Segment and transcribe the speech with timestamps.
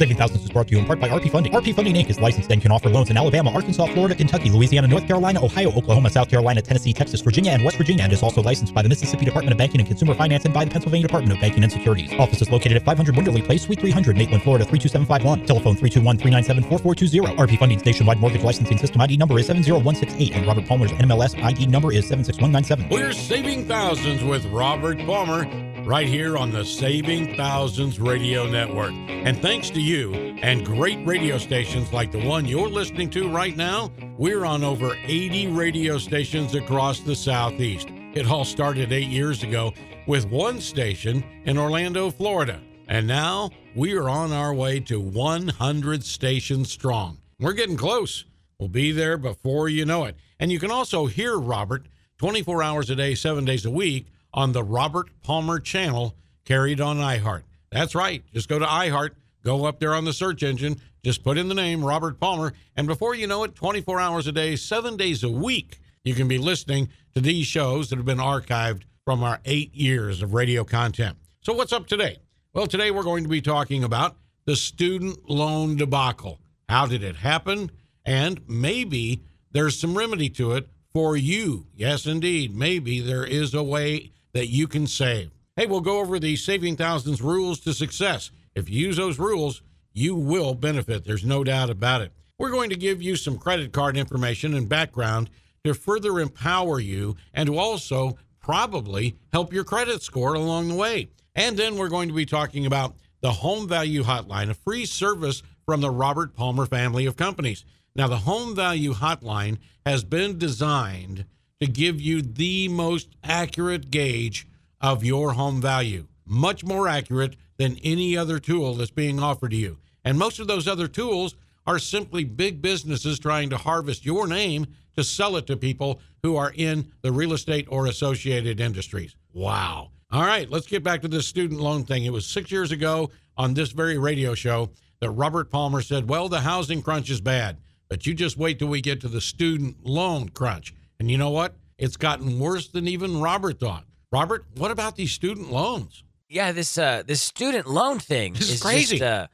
[0.00, 1.52] Saving Thousands is brought to you in part by RP Funding.
[1.52, 2.08] RP Funding Inc.
[2.08, 5.70] is licensed and can offer loans in Alabama, Arkansas, Florida, Kentucky, Louisiana, North Carolina, Ohio,
[5.72, 8.88] Oklahoma, South Carolina, Tennessee, Texas, Virginia, and West Virginia, and is also licensed by the
[8.88, 11.70] Mississippi Department of Banking and Consumer Finance and by the Pennsylvania Department of Banking and
[11.70, 12.14] Securities.
[12.14, 15.44] Office is located at 500 Winderley Place, Suite 300, Maitland, Florida 32751.
[15.44, 17.36] Telephone 321-397-4420.
[17.36, 21.66] RP Funding's nationwide mortgage licensing system ID number is 70168, and Robert Palmer's NMLS ID
[21.66, 22.88] number is 76197.
[22.88, 25.44] We're saving thousands with Robert Palmer
[25.90, 28.92] right here on the Saving Thousands Radio Network.
[28.92, 33.56] And thanks to you and great radio stations like the one you're listening to right
[33.56, 37.88] now, we're on over 80 radio stations across the Southeast.
[38.14, 39.74] It all started eight years ago
[40.06, 42.60] with one station in Orlando, Florida.
[42.86, 47.18] And now we are on our way to 100 stations strong.
[47.40, 48.26] We're getting close.
[48.60, 50.14] We'll be there before you know it.
[50.38, 54.52] And you can also hear Robert 24 hours a day, seven days a week on
[54.52, 56.14] the Robert Palmer channel
[56.44, 57.42] carried on iHeart.
[57.70, 58.22] That's right.
[58.32, 59.10] Just go to iHeart,
[59.44, 62.86] go up there on the search engine, just put in the name Robert Palmer, and
[62.86, 66.38] before you know it, 24 hours a day, seven days a week, you can be
[66.38, 71.16] listening to these shows that have been archived from our eight years of radio content.
[71.42, 72.18] So, what's up today?
[72.52, 76.40] Well, today we're going to be talking about the student loan debacle.
[76.68, 77.70] How did it happen?
[78.04, 81.66] And maybe there's some remedy to it for you.
[81.74, 82.54] Yes, indeed.
[82.54, 85.30] Maybe there is a way that you can save.
[85.56, 88.30] Hey, we'll go over the Saving Thousands rules to success.
[88.54, 91.04] If you use those rules, you will benefit.
[91.04, 92.12] There's no doubt about it.
[92.38, 95.30] We're going to give you some credit card information and background
[95.64, 101.10] to further empower you and to also probably help your credit score along the way.
[101.34, 105.42] And then we're going to be talking about the Home Value Hotline, a free service
[105.66, 107.64] from the Robert Palmer family of companies.
[107.94, 111.26] Now, the Home Value Hotline has been designed
[111.60, 114.46] to give you the most accurate gauge
[114.80, 119.56] of your home value, much more accurate than any other tool that's being offered to
[119.56, 119.76] you.
[120.02, 121.36] And most of those other tools
[121.66, 126.36] are simply big businesses trying to harvest your name to sell it to people who
[126.36, 129.14] are in the real estate or associated industries.
[129.34, 129.90] Wow.
[130.10, 132.04] All right, let's get back to this student loan thing.
[132.04, 134.70] It was six years ago on this very radio show
[135.00, 137.58] that Robert Palmer said, Well, the housing crunch is bad,
[137.88, 140.74] but you just wait till we get to the student loan crunch.
[141.00, 141.54] And you know what?
[141.78, 143.84] It's gotten worse than even Robert thought.
[144.12, 146.04] Robert, what about these student loans?
[146.28, 148.98] Yeah, this uh this student loan thing This is is crazy.
[148.98, 149.26] Just, uh,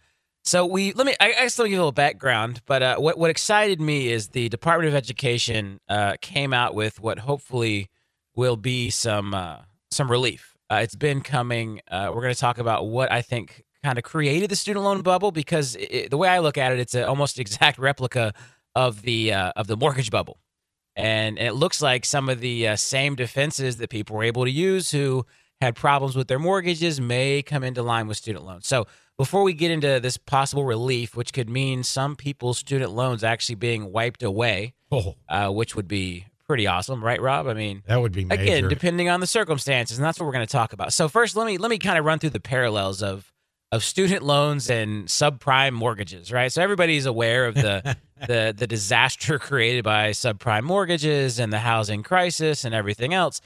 [0.44, 2.62] so we let me I, I guess let me give a little background.
[2.66, 7.00] But uh, what what excited me is the Department of Education uh, came out with
[7.00, 7.90] what hopefully
[8.36, 9.58] will be some uh,
[9.90, 10.54] some relief.
[10.70, 11.80] Uh, it's been coming.
[11.90, 15.02] Uh, we're going to talk about what I think kind of created the student loan
[15.02, 18.34] bubble because it, the way I look at it, it's an almost exact replica
[18.76, 20.38] of the uh, of the mortgage bubble
[20.96, 24.44] and, and it looks like some of the uh, same defenses that people were able
[24.44, 25.26] to use who
[25.60, 28.66] had problems with their mortgages may come into line with student loans.
[28.66, 28.86] So
[29.16, 33.54] before we get into this possible relief, which could mean some people's student loans actually
[33.54, 37.46] being wiped away, Oh, uh, which would be pretty awesome, right, Rob?
[37.48, 38.42] I mean, that would be major.
[38.42, 40.92] again, depending on the circumstances, and that's what we're going to talk about.
[40.92, 43.32] So first, let me let me kind of run through the parallels of
[43.72, 46.52] of student loans and subprime mortgages, right?
[46.52, 47.96] So everybody's aware of the
[48.26, 53.40] the the disaster created by subprime mortgages and the housing crisis and everything else.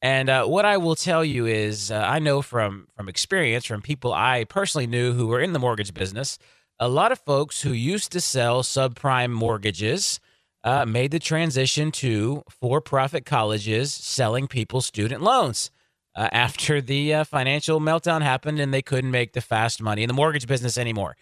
[0.00, 3.82] And uh, what I will tell you is, uh, I know from from experience from
[3.82, 6.38] people I personally knew who were in the mortgage business,
[6.78, 10.18] a lot of folks who used to sell subprime mortgages
[10.64, 15.70] uh, made the transition to for-profit colleges selling people student loans
[16.16, 20.08] uh, after the uh, financial meltdown happened and they couldn't make the fast money in
[20.08, 21.16] the mortgage business anymore.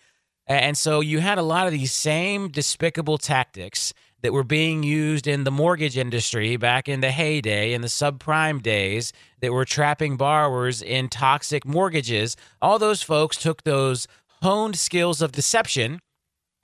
[0.50, 5.28] And so you had a lot of these same despicable tactics that were being used
[5.28, 10.16] in the mortgage industry back in the heyday, in the subprime days, that were trapping
[10.16, 12.36] borrowers in toxic mortgages.
[12.60, 14.08] All those folks took those
[14.42, 16.00] honed skills of deception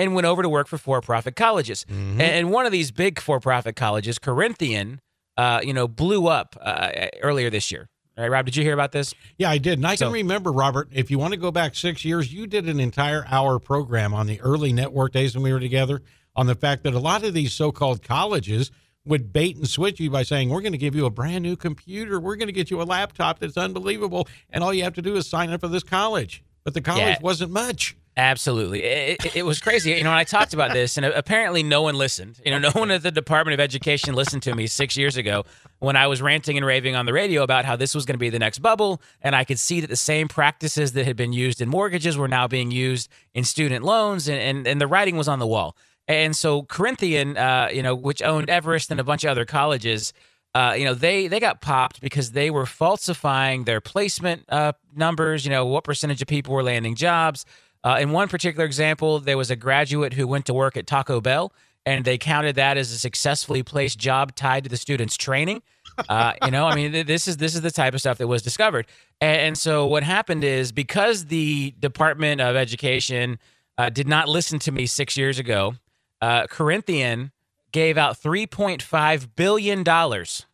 [0.01, 1.87] and went over to work for for-profit colleges.
[1.89, 2.21] Mhm.
[2.21, 5.01] And one of these big for-profit colleges, Corinthian,
[5.37, 6.91] uh, you know, blew up uh,
[7.23, 7.89] earlier this year.
[8.17, 9.15] All right, Rob, did you hear about this?
[9.37, 9.79] Yeah, I did.
[9.79, 12.67] And I can remember, Robert, if you want to go back six years, you did
[12.67, 16.01] an entire hour program on the early network days when we were together
[16.35, 18.71] on the fact that a lot of these so called colleges
[19.05, 21.57] would bait and switch you by saying, We're going to give you a brand new
[21.57, 22.19] computer.
[22.19, 24.27] We're going to get you a laptop that's unbelievable.
[24.49, 26.43] And all you have to do is sign up for this college.
[26.65, 27.19] But the college Yeah.
[27.21, 27.97] wasn't much.
[28.19, 28.83] Absolutely.
[28.83, 29.91] It, it, was crazy.
[29.91, 32.41] You know, I talked about this, and apparently no one listened.
[32.43, 35.45] You know, no one at the Department of Education listened to me six years ago
[35.81, 38.19] when I was ranting and raving on the radio about how this was going to
[38.19, 39.03] be the next bubble.
[39.21, 42.27] And I could see that the same practices that had been used in mortgages were
[42.27, 45.77] now being used in student loans, and, and, and the writing was on the wall.
[46.09, 50.15] And so Corinthian, uh, you know, which owned Everest and a bunch of other colleges,
[50.55, 55.45] uh, you know, they they got popped because they were falsifying their placement uh, numbers.
[55.45, 57.45] You know, what percentage of people were landing jobs.
[57.87, 61.21] Uh, in one particular example, there was a graduate who went to work at Taco
[61.21, 61.53] Bell,
[61.87, 65.63] and they counted that as a successfully placed job tied to the student's training.
[66.09, 68.43] Uh, you know, I mean, this is this is the type of stuff that was
[68.43, 68.87] discovered.
[69.21, 73.39] And, and so what happened is because the Department of Education
[73.79, 75.77] uh, did not listen to me six years ago,
[76.21, 77.31] uh, Corinthian
[77.71, 80.45] gave out 3.5 billion dollars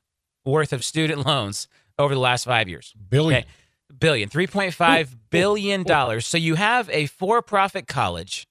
[0.45, 1.67] worth of student loans
[1.99, 2.95] over the last five years.
[3.09, 3.41] Billion.
[3.41, 3.49] Okay.
[3.99, 4.29] Billion.
[4.29, 6.27] 3.5 billion dollars.
[6.27, 8.47] So you have a for-profit college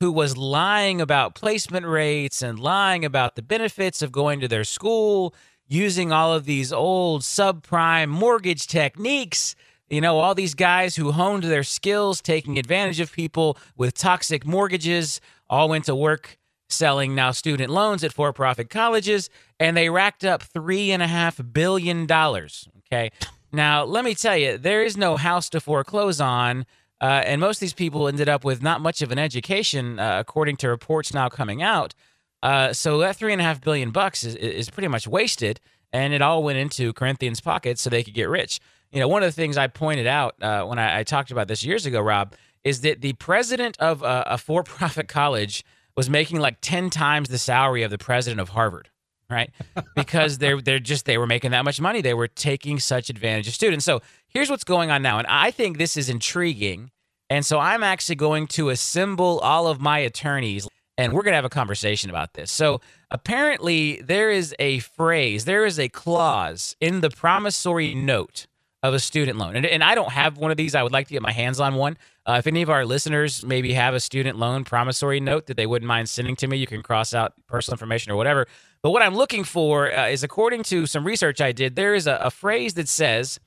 [0.00, 4.64] who was lying about placement rates and lying about the benefits of going to their
[4.64, 5.34] school
[5.66, 9.54] using all of these old subprime mortgage techniques.
[9.88, 14.46] You know, all these guys who honed their skills taking advantage of people with toxic
[14.46, 16.38] mortgages all went to work
[16.68, 19.30] selling now student loans at for profit colleges,
[19.60, 22.10] and they racked up $3.5 billion.
[22.10, 23.10] Okay.
[23.54, 26.66] Now, let me tell you, there is no house to foreclose on.
[27.00, 30.18] Uh, and most of these people ended up with not much of an education, uh,
[30.18, 31.94] according to reports now coming out.
[32.42, 35.60] Uh, so that three and a half billion bucks is, is pretty much wasted,
[35.92, 38.58] and it all went into Corinthians' pockets so they could get rich.
[38.90, 41.48] You know, one of the things I pointed out uh, when I, I, talked about
[41.48, 42.34] this years ago, Rob,
[42.64, 45.64] is that the president of a, a for-profit college
[45.96, 48.90] was making like 10 times the salary of the president of Harvard,
[49.30, 49.50] right?
[49.94, 52.00] Because they're they're just they were making that much money.
[52.00, 53.84] They were taking such advantage of students.
[53.84, 56.90] So, here's what's going on now, and I think this is intriguing.
[57.30, 61.36] And so I'm actually going to assemble all of my attorneys and we're going to
[61.36, 62.50] have a conversation about this.
[62.52, 62.80] So,
[63.10, 68.46] apparently there is a phrase, there is a clause in the promissory note
[68.84, 69.56] of a student loan.
[69.56, 70.74] And, and I don't have one of these.
[70.74, 71.96] I would like to get my hands on one.
[72.26, 75.66] Uh, if any of our listeners maybe have a student loan promissory note that they
[75.66, 78.46] wouldn't mind sending to me, you can cross out personal information or whatever.
[78.82, 82.06] But what I'm looking for uh, is, according to some research I did, there is
[82.06, 83.40] a, a phrase that says,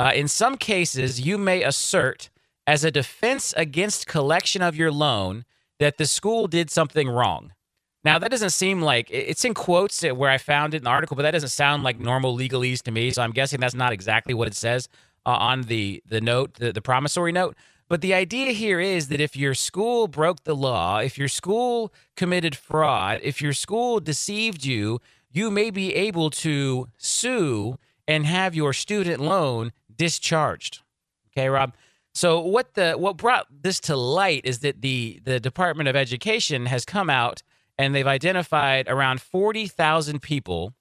[0.00, 2.28] uh, in some cases, you may assert
[2.66, 5.44] as a defense against collection of your loan
[5.78, 7.52] that the school did something wrong.
[8.04, 11.14] Now, that doesn't seem like it's in quotes where I found it in the article,
[11.14, 13.10] but that doesn't sound like normal legalese to me.
[13.12, 14.88] So I'm guessing that's not exactly what it says
[15.24, 17.56] uh, on the, the note, the, the promissory note.
[17.88, 21.92] But the idea here is that if your school broke the law, if your school
[22.16, 24.98] committed fraud, if your school deceived you,
[25.30, 27.78] you may be able to sue
[28.08, 30.80] and have your student loan discharged.
[31.30, 31.74] Okay, Rob?
[32.14, 36.66] So what the what brought this to light is that the the Department of Education
[36.66, 37.42] has come out
[37.78, 40.74] and they've identified around 40,000 people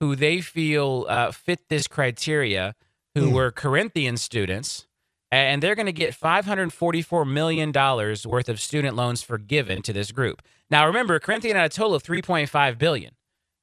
[0.00, 2.74] who they feel uh, fit this criteria,
[3.14, 3.32] who mm.
[3.32, 4.86] were Corinthian students,
[5.30, 10.12] and they're going to get 544 million dollars worth of student loans forgiven to this
[10.12, 10.42] group.
[10.70, 13.14] Now, remember, Corinthian had a total of 3.5 billion.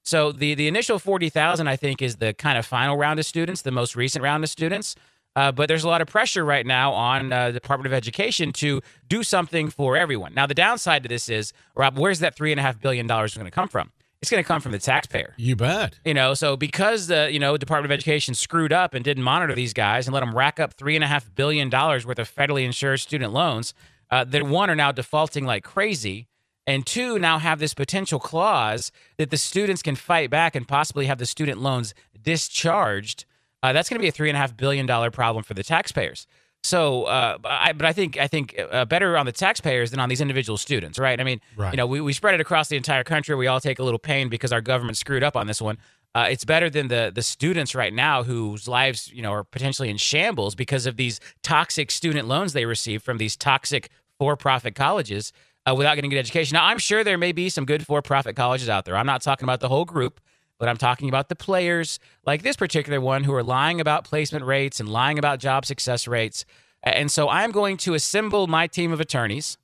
[0.03, 3.61] So the the initial 40,000, I think, is the kind of final round of students,
[3.61, 4.95] the most recent round of students.
[5.35, 8.51] Uh, but there's a lot of pressure right now on uh, the Department of Education
[8.53, 10.33] to do something for everyone.
[10.33, 13.35] Now, the downside to this is, Rob, where's that three and a half billion dollars
[13.35, 13.91] going to come from?
[14.21, 15.33] It's going to come from the taxpayer.
[15.37, 15.97] You bet.
[16.05, 19.55] You know, so because the you know Department of Education screwed up and didn't monitor
[19.55, 22.33] these guys and let them rack up three and a half billion dollars worth of
[22.33, 23.73] federally insured student loans,
[24.11, 26.27] uh, that one are now defaulting like crazy,
[26.67, 31.07] and two now have this potential clause that the students can fight back and possibly
[31.07, 33.25] have the student loans discharged
[33.63, 35.63] uh, that's going to be a three and a half billion dollar problem for the
[35.63, 36.27] taxpayers.
[36.63, 40.09] So, uh, I, but I think I think uh, better on the taxpayers than on
[40.09, 41.19] these individual students, right?
[41.19, 41.73] I mean, right.
[41.73, 43.35] you know, we, we spread it across the entire country.
[43.35, 45.79] We all take a little pain because our government screwed up on this one.
[46.13, 49.89] Uh, it's better than the the students right now whose lives, you know, are potentially
[49.89, 53.89] in shambles because of these toxic student loans they receive from these toxic
[54.19, 55.33] for-profit colleges
[55.65, 56.53] uh, without getting good education.
[56.53, 58.95] Now, I'm sure there may be some good for-profit colleges out there.
[58.95, 60.21] I'm not talking about the whole group
[60.61, 64.45] but I'm talking about the players like this particular one who are lying about placement
[64.45, 66.45] rates and lying about job success rates.
[66.83, 69.57] And so I'm going to assemble my team of attorneys.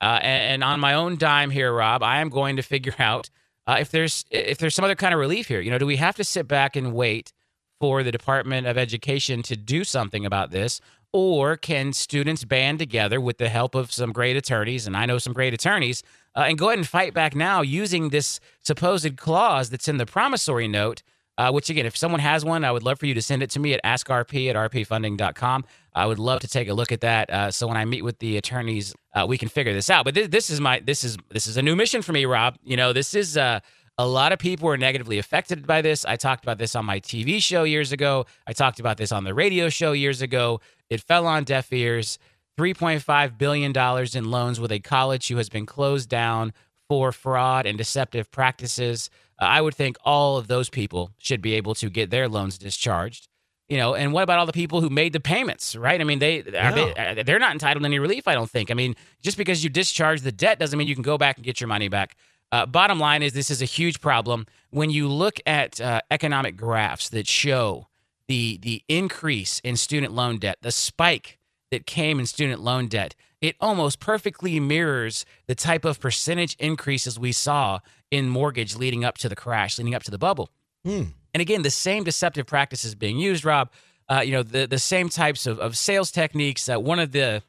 [0.00, 3.30] Uh, and, and, on my own dime here, Rob, I am going to figure out
[3.66, 5.60] uh, if there's if there's some other kind of relief here.
[5.60, 7.32] You know, do we have to sit back and wait
[7.80, 10.80] for the Department of Education to do something about this,
[11.12, 14.86] or can students band together with the help of some great attorneys?
[14.86, 16.04] And I know some great attorneys
[16.36, 20.06] uh, and go ahead and fight back now using this supposed clause that's in the
[20.06, 21.02] promissory note.
[21.36, 23.50] Uh, which again, if someone has one, I would love for you to send it
[23.50, 25.64] to me at askrp at rpfunding.com.
[25.92, 27.28] I would love to take a look at that.
[27.28, 30.04] Uh, so when I meet with the attorneys, uh, we can figure this out.
[30.04, 32.56] But this, this, is my this is this is a new mission for me, Rob.
[32.62, 33.58] You know, this is uh,
[33.96, 36.04] a lot of people are negatively affected by this.
[36.04, 38.26] I talked about this on my TV show years ago.
[38.46, 40.60] I talked about this on the radio show years ago.
[40.90, 42.18] It fell on deaf ears.
[42.58, 43.72] $3.5 billion
[44.14, 46.52] in loans with a college who has been closed down
[46.88, 49.10] for fraud and deceptive practices.
[49.40, 52.58] Uh, I would think all of those people should be able to get their loans
[52.58, 53.28] discharged.
[53.68, 56.00] you know, and what about all the people who made the payments, right?
[56.00, 56.70] I mean, they, yeah.
[56.70, 58.28] they uh, they're not entitled to any relief.
[58.28, 58.70] I don't think.
[58.70, 61.44] I mean, just because you discharge the debt doesn't mean you can go back and
[61.44, 62.16] get your money back.
[62.52, 64.46] Uh, bottom line is this is a huge problem.
[64.70, 67.88] When you look at uh, economic graphs that show
[68.28, 71.38] the the increase in student loan debt, the spike
[71.70, 77.18] that came in student loan debt, it almost perfectly mirrors the type of percentage increases
[77.18, 77.80] we saw
[78.10, 80.50] in mortgage leading up to the crash, leading up to the bubble.
[80.86, 81.12] Mm.
[81.34, 83.70] And again, the same deceptive practices being used, Rob.
[84.08, 86.68] Uh, you know, the the same types of, of sales techniques.
[86.68, 87.42] Uh, one of the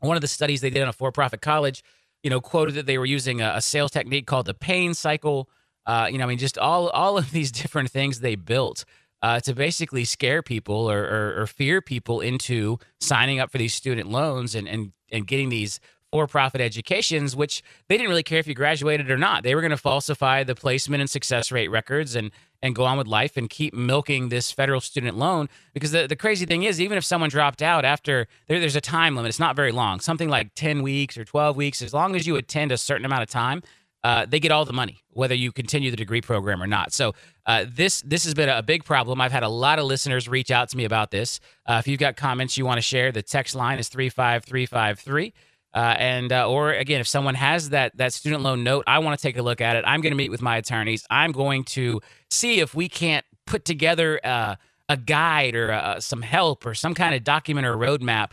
[0.00, 1.82] one of the studies they did on a for profit college,
[2.22, 5.48] you know, quoted that they were using a, a sales technique called the pain cycle.
[5.86, 8.84] Uh, you know, I mean, just all all of these different things they built
[9.22, 13.72] uh, to basically scare people or, or, or, fear people into signing up for these
[13.72, 15.80] student loans and, and, and getting these
[16.12, 19.42] for-profit educations, which they didn't really care if you graduated or not.
[19.42, 22.30] They were going to falsify the placement and success rate records and
[22.62, 25.48] and go on with life and keep milking this federal student loan.
[25.74, 28.80] Because the, the crazy thing is, even if someone dropped out after there, there's a
[28.80, 31.82] time limit, it's not very long, something like 10 weeks or 12 weeks.
[31.82, 33.62] As long as you attend a certain amount of time,
[34.04, 36.92] uh, they get all the money, whether you continue the degree program or not.
[36.92, 39.20] So uh, this this has been a big problem.
[39.20, 41.40] I've had a lot of listeners reach out to me about this.
[41.66, 44.44] Uh, if you've got comments you want to share, the text line is three five
[44.44, 45.32] three five three.
[45.74, 49.18] Uh, and uh, or again, if someone has that that student loan note, I want
[49.18, 49.84] to take a look at it.
[49.86, 51.04] I'm going to meet with my attorneys.
[51.10, 52.00] I'm going to
[52.30, 54.54] see if we can't put together uh,
[54.88, 58.30] a guide or some help or some kind of document or roadmap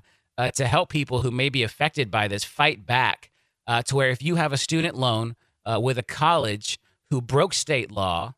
[0.54, 3.32] to help people who may be affected by this fight back.
[3.86, 6.80] to where if you have a student loan uh, with a college
[7.10, 8.36] who broke state law,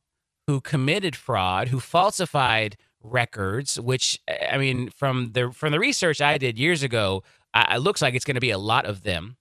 [0.47, 3.79] who committed fraud, who falsified records.
[3.79, 4.19] Which
[4.51, 7.23] I mean, from the from the research I did years ago,
[7.55, 9.37] it looks like it's going to be a lot of them.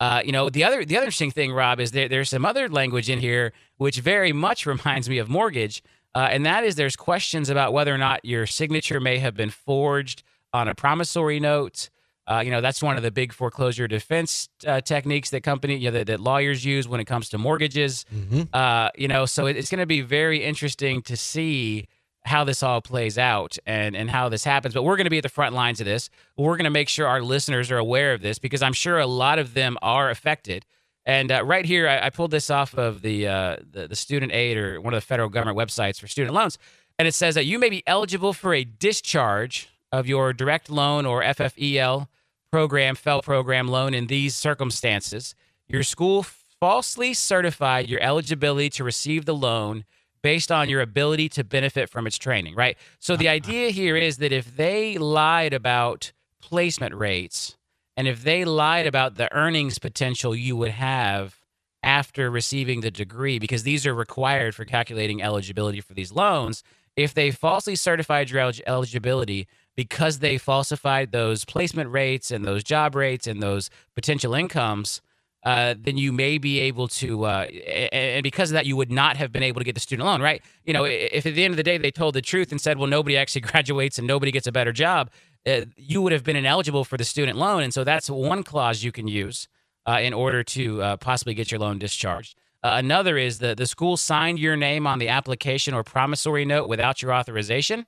[0.00, 2.68] Uh, you know, the other the other interesting thing, Rob, is there, there's some other
[2.68, 5.82] language in here which very much reminds me of mortgage,
[6.14, 9.50] uh, and that is there's questions about whether or not your signature may have been
[9.50, 10.22] forged
[10.52, 11.90] on a promissory note.
[12.30, 15.90] Uh, you know, that's one of the big foreclosure defense uh, techniques that company, you
[15.90, 18.06] know, that, that, lawyers use when it comes to mortgages.
[18.14, 18.42] Mm-hmm.
[18.52, 21.88] Uh, you know, so it, it's going to be very interesting to see
[22.24, 24.74] how this all plays out and and how this happens.
[24.74, 26.08] But we're going to be at the front lines of this.
[26.36, 29.06] We're going to make sure our listeners are aware of this because I'm sure a
[29.06, 30.64] lot of them are affected.
[31.04, 34.30] And uh, right here, I, I, pulled this off of the, uh, the the student
[34.30, 36.58] aid or one of the federal government websites for student loans,
[36.96, 41.06] and it says that you may be eligible for a discharge of your direct loan
[41.06, 42.06] or FFEL
[42.50, 45.34] program, FFEL program loan in these circumstances.
[45.68, 46.24] Your school
[46.60, 49.84] falsely certified your eligibility to receive the loan
[50.22, 52.76] based on your ability to benefit from its training, right?
[52.98, 53.36] So the uh-huh.
[53.36, 57.56] idea here is that if they lied about placement rates
[57.96, 61.36] and if they lied about the earnings potential you would have
[61.82, 66.62] after receiving the degree, because these are required for calculating eligibility for these loans,
[66.96, 69.46] if they falsely certified your eligibility,
[69.80, 75.00] because they falsified those placement rates and those job rates and those potential incomes,
[75.42, 77.44] uh, then you may be able to, uh,
[77.90, 80.20] and because of that, you would not have been able to get the student loan,
[80.20, 80.42] right?
[80.66, 82.76] You know, if at the end of the day they told the truth and said,
[82.76, 85.10] well, nobody actually graduates and nobody gets a better job,
[85.46, 87.62] uh, you would have been ineligible for the student loan.
[87.62, 89.48] And so that's one clause you can use
[89.88, 92.36] uh, in order to uh, possibly get your loan discharged.
[92.62, 96.68] Uh, another is that the school signed your name on the application or promissory note
[96.68, 97.86] without your authorization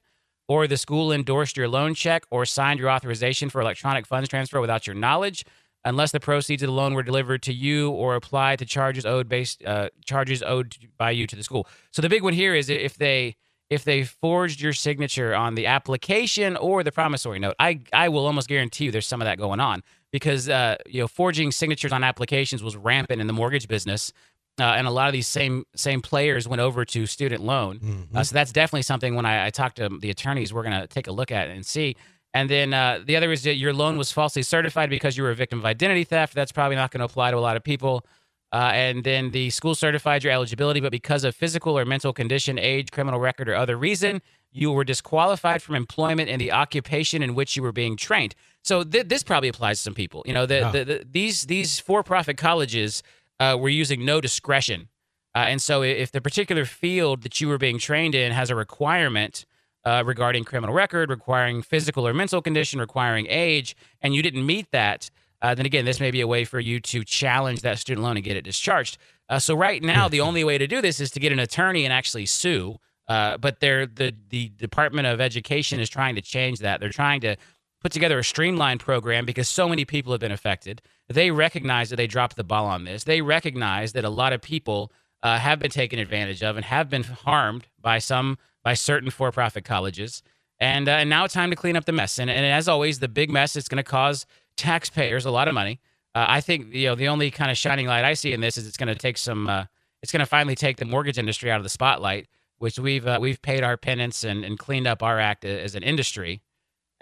[0.49, 4.61] or the school endorsed your loan check or signed your authorization for electronic funds transfer
[4.61, 5.44] without your knowledge,
[5.84, 9.28] unless the proceeds of the loan were delivered to you or applied to charges owed
[9.28, 11.66] based uh, charges owed by you to the school.
[11.90, 13.37] So the big one here is if they
[13.70, 18.26] if they forged your signature on the application or the promissory note, I I will
[18.26, 21.92] almost guarantee you there's some of that going on because uh, you know forging signatures
[21.92, 24.12] on applications was rampant in the mortgage business
[24.59, 27.78] uh, and a lot of these same same players went over to student loan.
[27.78, 28.16] Mm-hmm.
[28.16, 30.87] Uh, so that's definitely something when I, I talk to the attorneys, we're going to
[30.87, 31.97] take a look at and see.
[32.35, 35.30] And then uh, the other is that your loan was falsely certified because you were
[35.30, 36.35] a victim of identity theft.
[36.35, 38.06] That's probably not going to apply to a lot of people.
[38.52, 42.59] Uh, and then the school certified your eligibility, but because of physical or mental condition,
[42.59, 47.35] age, criminal record, or other reason, you were disqualified from employment in the occupation in
[47.35, 48.35] which you were being trained.
[48.62, 50.23] So th- this probably applies to some people.
[50.26, 53.02] You know, the, the, the, these these for profit colleges
[53.42, 54.88] uh, we're using no discretion.
[55.34, 58.54] Uh, and so, if the particular field that you were being trained in has a
[58.54, 59.46] requirement
[59.84, 64.70] uh, regarding criminal record, requiring physical or mental condition, requiring age, and you didn't meet
[64.70, 68.04] that, uh, then again, this may be a way for you to challenge that student
[68.04, 68.96] loan and get it discharged.
[69.28, 71.84] Uh, so, right now, the only way to do this is to get an attorney
[71.84, 72.76] and actually sue.
[73.08, 76.78] Uh, but they're, the the Department of Education is trying to change that.
[76.78, 77.37] They're trying to
[77.80, 80.80] put together a streamlined program because so many people have been affected.
[81.09, 83.04] They recognize that they dropped the ball on this.
[83.04, 84.92] They recognize that a lot of people
[85.23, 89.64] uh, have been taken advantage of and have been harmed by some by certain for-profit
[89.64, 90.23] colleges.
[90.61, 92.21] And, uh, and now it's time to clean up the mess.
[92.21, 94.25] And, and as always, the big mess is going to cause
[94.56, 95.80] taxpayers a lot of money.
[96.14, 98.59] Uh, I think you know the only kind of shining light I see in this
[98.59, 99.49] is it's going to take some.
[99.49, 99.64] Uh,
[100.02, 102.28] it's going to finally take the mortgage industry out of the spotlight,
[102.59, 105.82] which we've uh, we've paid our penance and, and cleaned up our act as an
[105.82, 106.42] industry,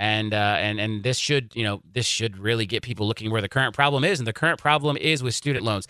[0.00, 3.42] and uh, and and this should you know this should really get people looking where
[3.42, 5.86] the current problem is, and the current problem is with student loans.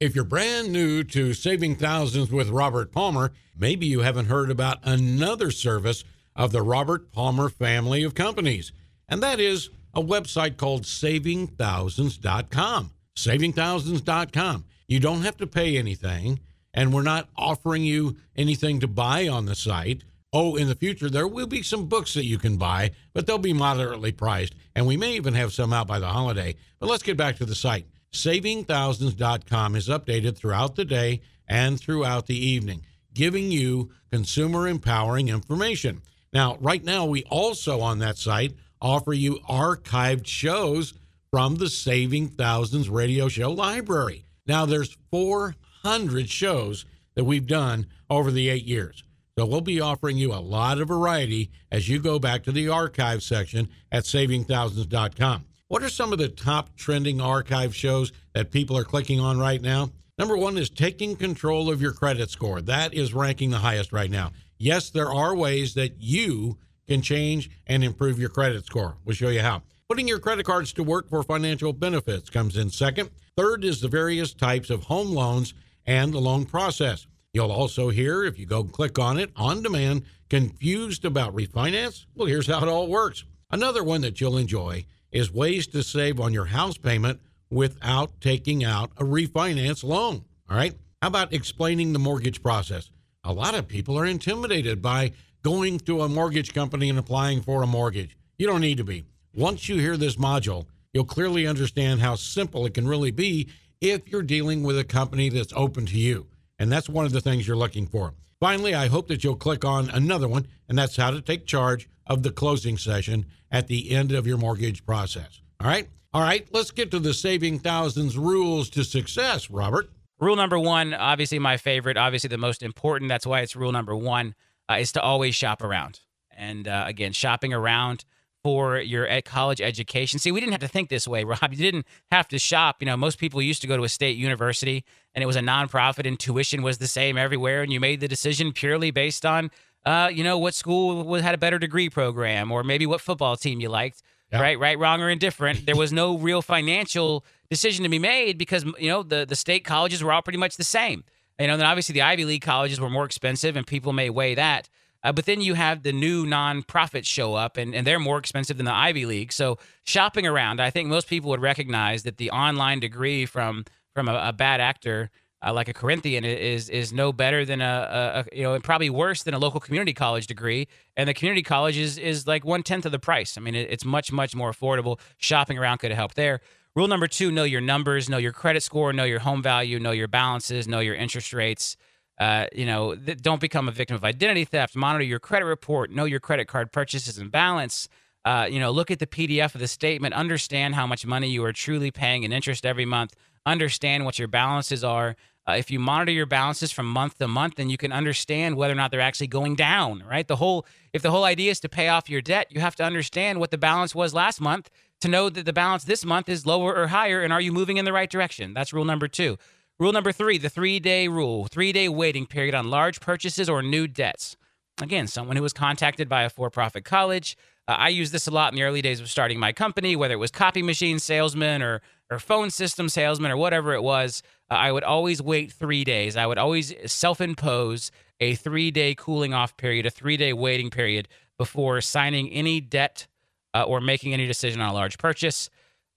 [0.00, 4.78] If you're brand new to Saving Thousands with Robert Palmer, maybe you haven't heard about
[4.84, 6.04] another service
[6.36, 8.70] of the Robert Palmer family of companies,
[9.08, 12.92] and that is a website called savingthousands.com.
[13.16, 14.64] Savingthousands.com.
[14.86, 16.38] You don't have to pay anything,
[16.72, 20.04] and we're not offering you anything to buy on the site.
[20.32, 23.38] Oh, in the future, there will be some books that you can buy, but they'll
[23.38, 26.54] be moderately priced, and we may even have some out by the holiday.
[26.78, 27.86] But let's get back to the site.
[28.12, 36.02] SavingThousands.com is updated throughout the day and throughout the evening, giving you consumer empowering information.
[36.32, 40.92] Now, right now, we also on that site offer you archived shows
[41.30, 44.24] from the Saving Thousands radio show library.
[44.46, 49.04] Now, there's 400 shows that we've done over the eight years.
[49.38, 52.68] So we'll be offering you a lot of variety as you go back to the
[52.70, 55.44] archive section at savingthousands.com.
[55.68, 59.62] What are some of the top trending archive shows that people are clicking on right
[59.62, 59.92] now?
[60.18, 62.60] Number one is taking control of your credit score.
[62.60, 64.32] That is ranking the highest right now.
[64.58, 68.96] Yes, there are ways that you can change and improve your credit score.
[69.04, 69.62] We'll show you how.
[69.88, 73.10] Putting your credit cards to work for financial benefits comes in second.
[73.36, 75.54] Third is the various types of home loans
[75.86, 77.06] and the loan process.
[77.32, 82.06] You'll also hear, if you go click on it on demand, confused about refinance?
[82.14, 83.24] Well, here's how it all works.
[83.50, 87.20] Another one that you'll enjoy is ways to save on your house payment
[87.50, 90.24] without taking out a refinance loan.
[90.50, 90.74] All right.
[91.02, 92.90] How about explaining the mortgage process?
[93.24, 97.62] A lot of people are intimidated by going to a mortgage company and applying for
[97.62, 98.16] a mortgage.
[98.38, 99.04] You don't need to be.
[99.34, 103.48] Once you hear this module, you'll clearly understand how simple it can really be
[103.80, 106.26] if you're dealing with a company that's open to you.
[106.58, 108.14] And that's one of the things you're looking for.
[108.40, 111.88] Finally, I hope that you'll click on another one, and that's how to take charge
[112.06, 115.40] of the closing session at the end of your mortgage process.
[115.60, 115.88] All right?
[116.14, 119.90] All right, let's get to the saving thousands rules to success, Robert.
[120.20, 123.08] Rule number one, obviously my favorite, obviously the most important.
[123.08, 124.34] That's why it's rule number one
[124.70, 126.00] uh, is to always shop around.
[126.36, 128.04] And uh, again, shopping around
[128.48, 130.18] for your college education.
[130.18, 131.50] See, we didn't have to think this way, Rob.
[131.50, 132.76] You didn't have to shop.
[132.80, 135.40] You know, most people used to go to a state university and it was a
[135.40, 137.60] nonprofit and tuition was the same everywhere.
[137.62, 139.50] And you made the decision purely based on,
[139.84, 143.60] uh, you know, what school had a better degree program or maybe what football team
[143.60, 144.02] you liked.
[144.32, 144.40] Yep.
[144.40, 145.66] Right, right, wrong, or indifferent.
[145.66, 149.64] There was no real financial decision to be made because you know the the state
[149.64, 151.02] colleges were all pretty much the same.
[151.38, 154.34] You know, then obviously the Ivy League colleges were more expensive, and people may weigh
[154.34, 154.68] that.
[155.02, 158.56] Uh, but then you have the new nonprofits show up, and, and they're more expensive
[158.56, 159.32] than the Ivy League.
[159.32, 164.08] So shopping around, I think most people would recognize that the online degree from from
[164.08, 165.10] a, a bad actor
[165.44, 168.90] uh, like a Corinthian is is no better than a, a, you know and probably
[168.90, 172.62] worse than a local community college degree, and the community college is is like one
[172.62, 173.38] tenth of the price.
[173.38, 174.98] I mean, it, it's much much more affordable.
[175.18, 176.40] Shopping around could help there.
[176.74, 179.92] Rule number two: know your numbers, know your credit score, know your home value, know
[179.92, 181.76] your balances, know your interest rates.
[182.18, 184.74] Uh, you know, th- don't become a victim of identity theft.
[184.74, 185.90] Monitor your credit report.
[185.90, 187.88] Know your credit card purchases and balance.
[188.24, 190.14] Uh, you know, look at the PDF of the statement.
[190.14, 193.14] Understand how much money you are truly paying in interest every month.
[193.46, 195.16] Understand what your balances are.
[195.48, 198.72] Uh, if you monitor your balances from month to month, then you can understand whether
[198.72, 200.04] or not they're actually going down.
[200.06, 200.28] Right.
[200.28, 202.84] The whole if the whole idea is to pay off your debt, you have to
[202.84, 204.68] understand what the balance was last month
[205.00, 207.78] to know that the balance this month is lower or higher and are you moving
[207.78, 208.52] in the right direction?
[208.52, 209.38] That's rule number two.
[209.80, 213.62] Rule number three, the three day rule, three day waiting period on large purchases or
[213.62, 214.36] new debts.
[214.82, 217.36] Again, someone who was contacted by a for profit college.
[217.68, 220.14] Uh, I used this a lot in the early days of starting my company, whether
[220.14, 224.20] it was copy machine salesman or, or phone system salesman or whatever it was.
[224.50, 226.16] Uh, I would always wait three days.
[226.16, 230.70] I would always self impose a three day cooling off period, a three day waiting
[230.70, 231.06] period
[231.38, 233.06] before signing any debt
[233.54, 235.50] uh, or making any decision on a large purchase.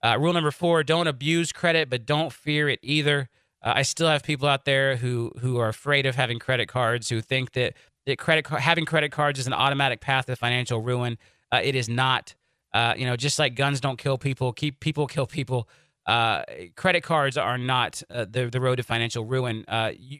[0.04, 3.28] Uh, rule number four: don't abuse credit, but don't fear it either.
[3.62, 7.08] Uh, I still have people out there who who are afraid of having credit cards,
[7.08, 7.74] who think that
[8.06, 11.18] that credit having credit cards is an automatic path to financial ruin.
[11.52, 12.34] Uh, it is not.
[12.74, 15.68] Uh, you know, just like guns don't kill people, keep people kill people.
[16.06, 16.42] Uh,
[16.74, 19.64] credit cards are not the the road to financial ruin.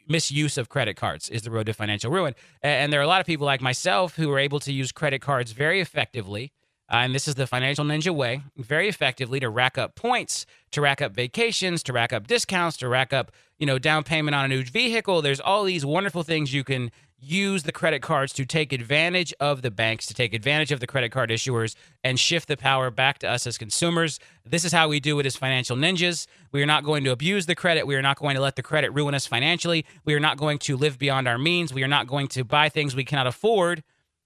[0.07, 2.35] misuse of credit cards is the road to financial ruin.
[2.61, 4.91] And, and there are a lot of people like myself who are able to use
[4.91, 6.53] credit cards very effectively
[6.91, 10.81] uh, and this is the financial ninja way very effectively to rack up points, to
[10.81, 14.45] rack up vacations, to rack up discounts, to rack up, you know, down payment on
[14.45, 15.21] a new vehicle.
[15.21, 16.91] There's all these wonderful things you can
[17.23, 20.87] use the credit cards to take advantage of the banks, to take advantage of the
[20.87, 24.19] credit card issuers, and shift the power back to us as consumers.
[24.45, 26.27] This is how we do it as financial ninjas.
[26.51, 27.87] We are not going to abuse the credit.
[27.87, 29.85] We are not going to let the credit ruin us financially.
[30.03, 31.73] We are not going to live beyond our means.
[31.73, 33.83] We are not going to buy things we cannot afford.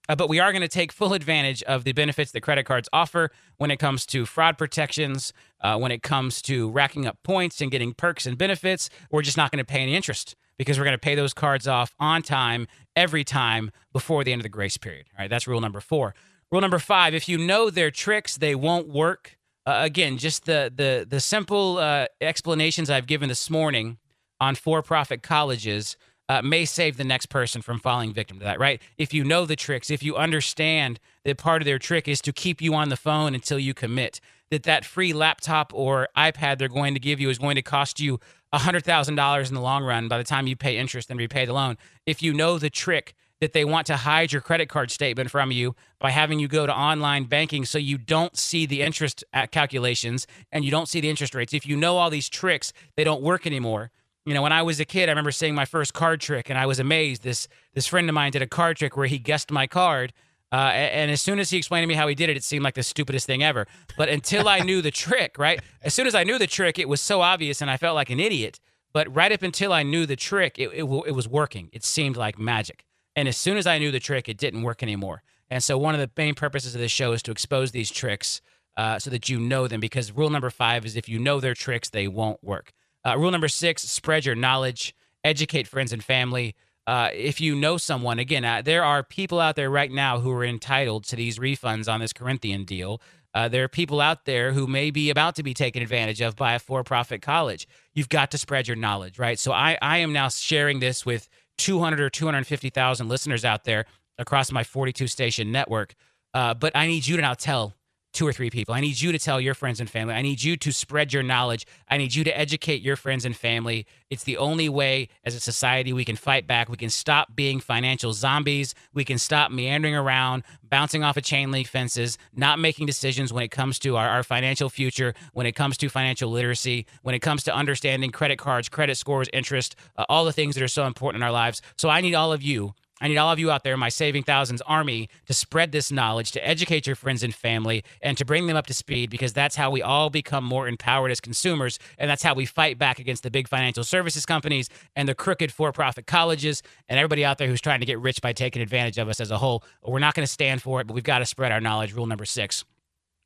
[0.10, 2.88] Uh, but we are going to take full advantage of the benefits that credit cards
[2.93, 7.62] offer when it comes to fraud protections, uh, when it comes to racking up points
[7.62, 8.89] and getting perks and benefits.
[9.12, 11.67] We're just not going to pay any interest because we're going to pay those cards
[11.67, 15.08] off on time every time before the end of the grace period.
[15.13, 16.15] All right, that's rule number four.
[16.52, 19.38] Rule number five: if you know their tricks, they won't work.
[19.65, 23.98] Uh, again, just the the the simple uh, explanations I've given this morning
[24.39, 25.98] on for-profit colleges
[26.30, 28.82] uh, may save the next person from falling victim to that, right?
[28.98, 32.34] If you know the tricks, if you understand that part of their trick is to
[32.34, 36.68] keep you on the phone until you commit, that that free laptop or iPad they're
[36.68, 38.20] going to give you is going to cost you
[38.54, 41.78] $100,000 in the long run by the time you pay interest and repay the loan.
[42.06, 45.52] If you know the trick that they want to hide your credit card statement from
[45.52, 50.26] you by having you go to online banking so you don't see the interest calculations
[50.52, 51.54] and you don't see the interest rates.
[51.54, 53.92] If you know all these tricks, they don't work anymore
[54.28, 56.60] you know, when I was a kid, I remember seeing my first card trick, and
[56.60, 57.24] I was amazed.
[57.24, 60.12] This this friend of mine did a card trick where he guessed my card,
[60.52, 62.66] uh, and as soon as he explained to me how he did it, it seemed
[62.66, 63.68] like the stupidest thing ever.
[63.98, 65.62] But until I knew the trick, right?
[65.82, 68.10] As soon as I knew the trick, it was so obvious, and I felt like
[68.10, 68.60] an idiot.
[68.92, 71.70] But right up until I knew the trick, it, it, it was working.
[71.72, 72.84] It seemed like magic.
[73.16, 75.24] And as soon as I knew the trick, it didn't work anymore.
[75.50, 78.42] And so one of the main purposes of this show is to expose these tricks
[78.76, 79.80] uh, so that you know them.
[79.80, 82.74] Because rule number five is if you know their tricks, they won't work.
[83.06, 86.56] Uh, rule number six: spread your knowledge, educate friends and family.
[86.86, 90.32] Uh, if you know someone, again, uh, there are people out there right now who
[90.32, 93.02] are entitled to these refunds on this Corinthian deal.
[93.34, 96.36] Uh, there are people out there who may be about to be taken advantage of
[96.36, 97.68] by a for-profit college.
[97.94, 99.38] You've got to spread your knowledge, right?
[99.38, 103.86] So I, I am now sharing this with 200 or 250,000 listeners out there
[104.18, 105.94] across my 42 station network.
[106.34, 107.76] Uh, but I need you to now tell
[108.17, 108.73] two or three people.
[108.73, 110.15] I need you to tell your friends and family.
[110.15, 111.67] I need you to spread your knowledge.
[111.88, 113.86] I need you to educate your friends and family.
[114.10, 116.67] It's the only way as a society we can fight back.
[116.67, 118.73] We can stop being financial zombies.
[118.91, 123.43] We can stop meandering around, bouncing off of chain link fences, not making decisions when
[123.43, 127.19] it comes to our, our financial future, when it comes to financial literacy, when it
[127.19, 130.88] comes to understanding credit cards, credit scores, interest, uh, all the things that are so
[130.88, 131.62] important in our lives.
[131.77, 134.24] So I need all of you I need all of you out there, my Saving
[134.24, 138.48] Thousands army, to spread this knowledge, to educate your friends and family, and to bring
[138.48, 141.78] them up to speed because that's how we all become more empowered as consumers.
[141.98, 145.52] And that's how we fight back against the big financial services companies and the crooked
[145.52, 148.98] for profit colleges and everybody out there who's trying to get rich by taking advantage
[148.98, 149.64] of us as a whole.
[149.84, 151.94] We're not going to stand for it, but we've got to spread our knowledge.
[151.94, 152.66] Rule number six.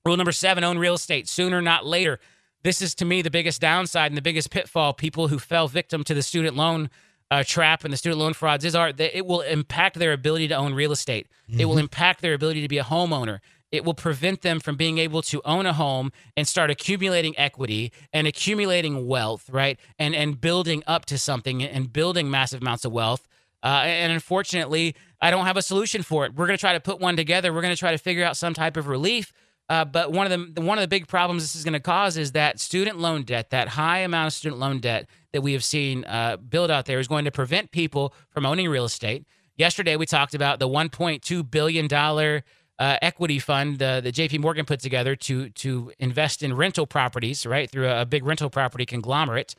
[0.06, 2.20] Rule number seven own real estate sooner, not later.
[2.64, 4.94] This is to me the biggest downside and the biggest pitfall.
[4.94, 6.90] People who fell victim to the student loan
[7.32, 10.50] uh, trap and the student loan frauds is are that it will impact their ability
[10.50, 11.28] to own real estate.
[11.50, 11.62] Mm-hmm.
[11.62, 11.86] It will mm-hmm.
[11.86, 13.39] impact their ability to be a homeowner.
[13.72, 17.94] It will prevent them from being able to own a home and start accumulating equity
[18.12, 19.80] and accumulating wealth, right?
[19.98, 23.26] And and building up to something and building massive amounts of wealth.
[23.63, 26.36] Uh, and unfortunately, I don't have a solution for it.
[26.36, 27.54] We're going to try to put one together.
[27.54, 29.32] We're going to try to figure out some type of relief.
[29.69, 32.17] Uh, but one of the one of the big problems this is going to cause
[32.17, 35.63] is that student loan debt, that high amount of student loan debt that we have
[35.63, 39.26] seen uh, build out there, is going to prevent people from owning real estate.
[39.56, 42.43] Yesterday, we talked about the 1.2 billion dollar
[42.80, 44.39] uh, equity fund uh, that J.P.
[44.39, 48.50] Morgan put together to to invest in rental properties, right through a, a big rental
[48.50, 49.56] property conglomerate.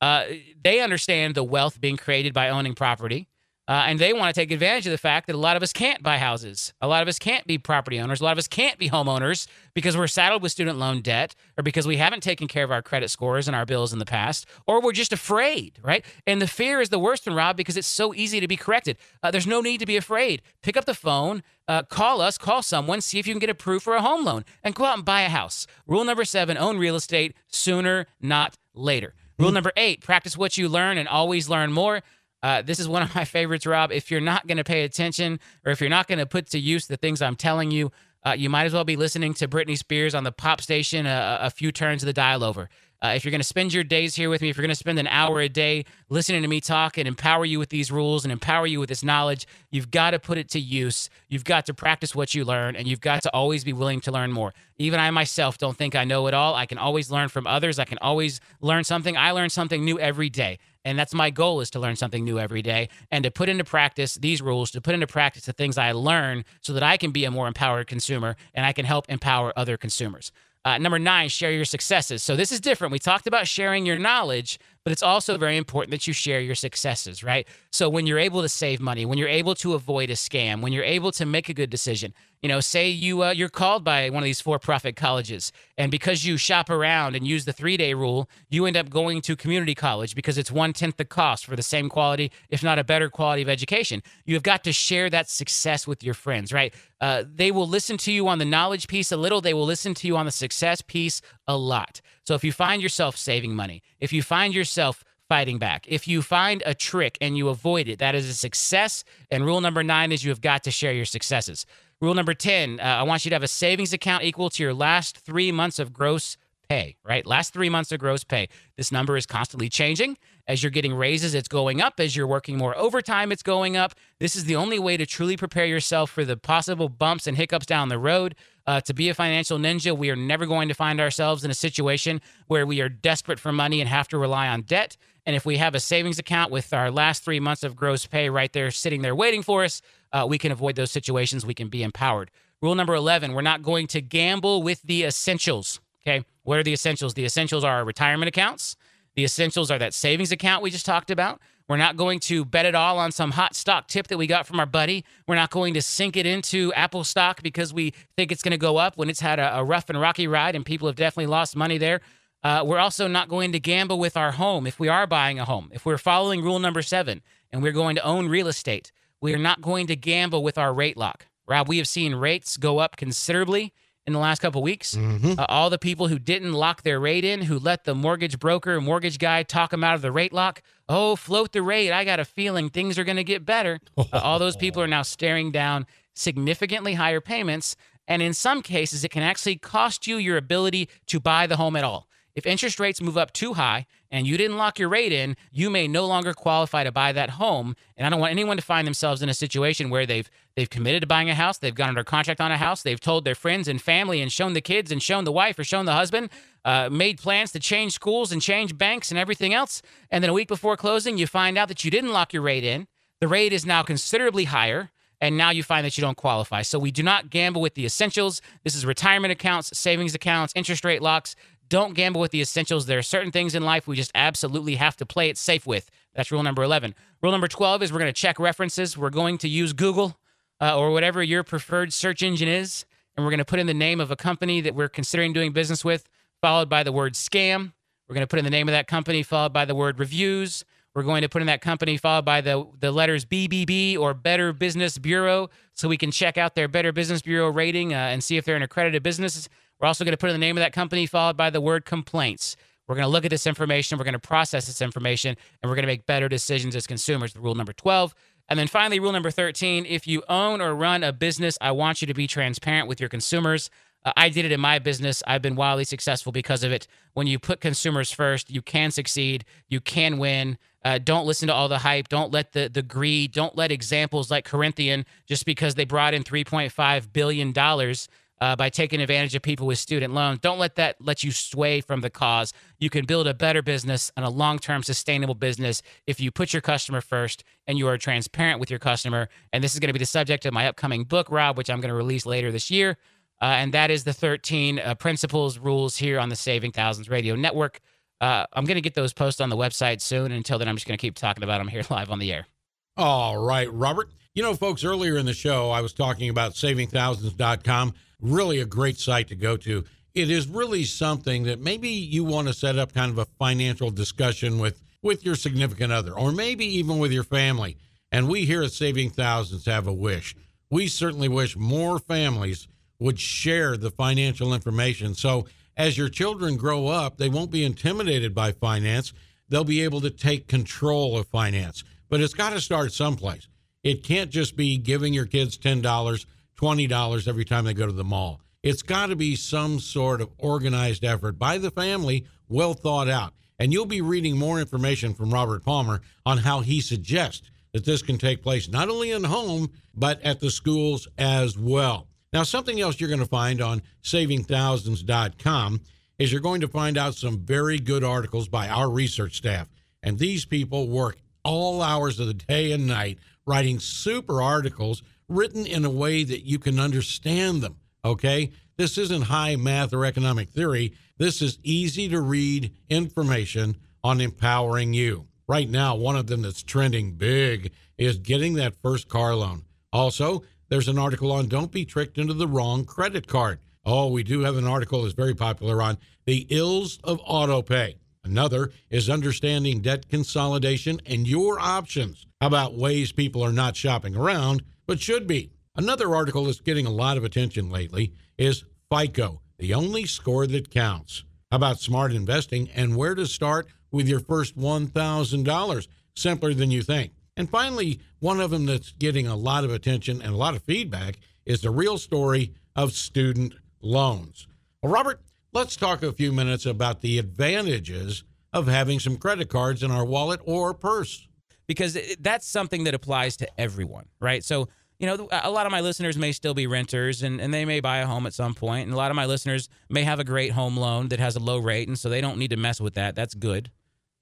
[0.00, 0.24] Uh,
[0.64, 3.28] they understand the wealth being created by owning property.
[3.68, 5.72] Uh, and they want to take advantage of the fact that a lot of us
[5.72, 6.72] can't buy houses.
[6.80, 8.20] A lot of us can't be property owners.
[8.20, 11.62] A lot of us can't be homeowners because we're saddled with student loan debt or
[11.62, 14.46] because we haven't taken care of our credit scores and our bills in the past,
[14.66, 16.04] or we're just afraid, right?
[16.26, 18.96] And the fear is the worst one, Rob, because it's so easy to be corrected.
[19.22, 20.42] Uh, there's no need to be afraid.
[20.62, 23.84] Pick up the phone, uh, call us, call someone, see if you can get approved
[23.84, 25.68] for a home loan, and go out and buy a house.
[25.86, 29.14] Rule number seven own real estate sooner, not later.
[29.38, 29.54] Rule mm-hmm.
[29.54, 32.02] number eight practice what you learn and always learn more.
[32.42, 33.92] Uh, this is one of my favorites, Rob.
[33.92, 36.58] If you're not going to pay attention or if you're not going to put to
[36.58, 37.92] use the things I'm telling you,
[38.24, 41.38] uh, you might as well be listening to Britney Spears on the pop station a,
[41.42, 42.68] a few turns of the dial over.
[43.02, 44.76] Uh, if you're going to spend your days here with me, if you're going to
[44.76, 48.24] spend an hour a day listening to me talk and empower you with these rules
[48.24, 51.10] and empower you with this knowledge, you've got to put it to use.
[51.28, 54.12] You've got to practice what you learn, and you've got to always be willing to
[54.12, 54.54] learn more.
[54.78, 56.54] Even I myself don't think I know it all.
[56.54, 57.80] I can always learn from others.
[57.80, 59.16] I can always learn something.
[59.16, 60.60] I learn something new every day.
[60.84, 63.64] And that's my goal is to learn something new every day and to put into
[63.64, 67.12] practice these rules, to put into practice the things I learn so that I can
[67.12, 70.32] be a more empowered consumer and I can help empower other consumers.
[70.64, 72.22] Uh, number nine, share your successes.
[72.22, 72.92] So this is different.
[72.92, 76.54] We talked about sharing your knowledge, but it's also very important that you share your
[76.54, 77.48] successes, right?
[77.72, 80.72] So when you're able to save money, when you're able to avoid a scam, when
[80.72, 84.10] you're able to make a good decision, you know, say you uh, you're called by
[84.10, 88.28] one of these for-profit colleges, and because you shop around and use the three-day rule,
[88.50, 91.62] you end up going to community college because it's one tenth the cost for the
[91.62, 94.02] same quality, if not a better quality of education.
[94.26, 96.74] You have got to share that success with your friends, right?
[97.00, 99.40] Uh, they will listen to you on the knowledge piece a little.
[99.40, 102.00] They will listen to you on the success piece a lot.
[102.24, 105.86] So if you find yourself saving money, if you find yourself fighting back.
[105.88, 109.02] If you find a trick and you avoid it, that is a success.
[109.30, 111.64] And rule number nine is you have got to share your successes.
[112.02, 114.74] Rule number 10, uh, I want you to have a savings account equal to your
[114.74, 116.36] last three months of gross
[116.68, 117.24] pay, right?
[117.24, 118.48] Last three months of gross pay.
[118.76, 120.18] This number is constantly changing.
[120.48, 122.00] As you're getting raises, it's going up.
[122.00, 123.94] As you're working more overtime, it's going up.
[124.18, 127.66] This is the only way to truly prepare yourself for the possible bumps and hiccups
[127.66, 128.34] down the road.
[128.66, 131.54] Uh, to be a financial ninja, we are never going to find ourselves in a
[131.54, 134.96] situation where we are desperate for money and have to rely on debt.
[135.24, 138.28] And if we have a savings account with our last three months of gross pay
[138.28, 139.82] right there sitting there waiting for us,
[140.12, 141.46] uh, we can avoid those situations.
[141.46, 142.30] We can be empowered.
[142.60, 145.80] Rule number 11 we're not going to gamble with the essentials.
[146.02, 146.24] Okay.
[146.42, 147.14] What are the essentials?
[147.14, 148.76] The essentials are our retirement accounts.
[149.14, 151.40] The essentials are that savings account we just talked about.
[151.68, 154.46] We're not going to bet it all on some hot stock tip that we got
[154.46, 155.04] from our buddy.
[155.26, 158.58] We're not going to sink it into Apple stock because we think it's going to
[158.58, 161.26] go up when it's had a, a, rough and rocky ride and people have definitely
[161.26, 162.00] lost money there.
[162.42, 165.44] Uh, we're also not going to gamble with our home if we are buying a
[165.44, 165.70] home.
[165.72, 167.22] If we're following rule number seven
[167.52, 168.90] and we're going to own real estate,
[169.22, 171.26] we are not going to gamble with our rate lock.
[171.46, 173.72] Rob, we have seen rates go up considerably
[174.06, 174.94] in the last couple weeks.
[174.94, 175.38] Mm-hmm.
[175.38, 178.80] Uh, all the people who didn't lock their rate in, who let the mortgage broker,
[178.80, 180.60] mortgage guy talk them out of the rate lock.
[180.88, 181.92] Oh, float the rate.
[181.92, 183.78] I got a feeling things are going to get better.
[184.12, 187.76] Uh, all those people are now staring down significantly higher payments.
[188.08, 191.76] And in some cases, it can actually cost you your ability to buy the home
[191.76, 192.08] at all.
[192.34, 195.68] If interest rates move up too high and you didn't lock your rate in, you
[195.68, 197.76] may no longer qualify to buy that home.
[197.96, 201.02] And I don't want anyone to find themselves in a situation where they've they've committed
[201.02, 203.68] to buying a house, they've gone under contract on a house, they've told their friends
[203.68, 206.30] and family and shown the kids and shown the wife or shown the husband,
[206.64, 210.34] uh, made plans to change schools and change banks and everything else, and then a
[210.34, 212.86] week before closing, you find out that you didn't lock your rate in.
[213.20, 214.90] The rate is now considerably higher
[215.22, 216.62] and now you find that you don't qualify.
[216.62, 218.42] So we do not gamble with the essentials.
[218.64, 221.36] This is retirement accounts, savings accounts, interest rate locks.
[221.72, 222.84] Don't gamble with the essentials.
[222.84, 225.90] There are certain things in life we just absolutely have to play it safe with.
[226.14, 226.94] That's rule number 11.
[227.22, 228.98] Rule number 12 is we're going to check references.
[228.98, 230.18] We're going to use Google
[230.60, 232.84] uh, or whatever your preferred search engine is,
[233.16, 235.52] and we're going to put in the name of a company that we're considering doing
[235.52, 236.10] business with,
[236.42, 237.72] followed by the word scam.
[238.06, 240.66] We're going to put in the name of that company, followed by the word reviews.
[240.94, 244.52] We're going to put in that company, followed by the, the letters BBB or Better
[244.52, 248.36] Business Bureau, so we can check out their Better Business Bureau rating uh, and see
[248.36, 249.48] if they're an accredited business.
[249.82, 251.84] We're also going to put in the name of that company followed by the word
[251.84, 252.56] complaints.
[252.86, 255.74] We're going to look at this information, we're going to process this information, and we're
[255.74, 257.36] going to make better decisions as consumers.
[257.36, 258.14] Rule number 12.
[258.48, 262.00] And then finally, rule number 13 if you own or run a business, I want
[262.00, 263.70] you to be transparent with your consumers.
[264.04, 265.22] Uh, I did it in my business.
[265.26, 266.86] I've been wildly successful because of it.
[267.14, 270.58] When you put consumers first, you can succeed, you can win.
[270.84, 272.08] Uh, don't listen to all the hype.
[272.08, 273.32] Don't let the the greed.
[273.32, 278.08] Don't let examples like Corinthian just because they brought in 3.5 billion dollars
[278.42, 280.40] uh, by taking advantage of people with student loans.
[280.40, 282.52] Don't let that let you sway from the cause.
[282.80, 286.52] You can build a better business and a long term sustainable business if you put
[286.52, 289.28] your customer first and you are transparent with your customer.
[289.52, 291.80] And this is going to be the subject of my upcoming book, Rob, which I'm
[291.80, 292.96] going to release later this year.
[293.40, 297.36] Uh, and that is the 13 uh, principles, rules here on the Saving Thousands Radio
[297.36, 297.78] Network.
[298.20, 300.32] Uh, I'm going to get those posted on the website soon.
[300.32, 302.48] Until then, I'm just going to keep talking about them here live on the air.
[302.96, 304.10] All right, Robert.
[304.34, 308.98] You know, folks, earlier in the show, I was talking about savingthousands.com really a great
[308.98, 309.84] site to go to.
[310.14, 313.90] It is really something that maybe you want to set up kind of a financial
[313.90, 317.76] discussion with with your significant other or maybe even with your family.
[318.12, 320.36] And we here at Saving Thousands have a wish.
[320.70, 322.68] We certainly wish more families
[323.00, 325.14] would share the financial information.
[325.14, 329.12] So as your children grow up, they won't be intimidated by finance.
[329.48, 331.84] They'll be able to take control of finance.
[332.08, 333.48] But it's got to start someplace.
[333.82, 336.26] It can't just be giving your kids $10
[336.62, 338.40] $20 every time they go to the mall.
[338.62, 343.34] It's got to be some sort of organized effort by the family, well thought out.
[343.58, 348.02] And you'll be reading more information from Robert Palmer on how he suggests that this
[348.02, 352.06] can take place not only in home, but at the schools as well.
[352.32, 355.80] Now, something else you're going to find on savingthousands.com
[356.18, 359.68] is you're going to find out some very good articles by our research staff.
[360.02, 365.66] And these people work all hours of the day and night writing super articles written
[365.66, 368.50] in a way that you can understand them Okay?
[368.76, 370.94] This isn't high math or economic theory.
[371.18, 375.28] This is easy to read information on empowering you.
[375.48, 379.64] Right now, one of them that's trending big is getting that first car loan.
[379.92, 383.60] Also, there's an article on don't be tricked into the wrong credit card.
[383.84, 387.96] Oh, we do have an article that's very popular on the ills of auto pay.
[388.24, 392.26] Another is understanding debt consolidation and your options.
[392.40, 395.50] How about ways people are not shopping around but should be?
[395.74, 400.70] Another article that's getting a lot of attention lately is FICO, the only score that
[400.70, 401.24] counts.
[401.50, 405.86] About smart investing and where to start with your first $1,000?
[406.14, 407.12] Simpler than you think.
[407.36, 410.62] And finally, one of them that's getting a lot of attention and a lot of
[410.62, 414.46] feedback is the real story of student loans.
[414.82, 415.20] Well, Robert,
[415.52, 420.04] let's talk a few minutes about the advantages of having some credit cards in our
[420.04, 421.26] wallet or purse.
[421.72, 424.44] Because that's something that applies to everyone, right?
[424.44, 427.64] So, you know, a lot of my listeners may still be renters and, and they
[427.64, 428.84] may buy a home at some point.
[428.84, 431.40] And a lot of my listeners may have a great home loan that has a
[431.40, 431.88] low rate.
[431.88, 433.14] And so they don't need to mess with that.
[433.14, 433.70] That's good.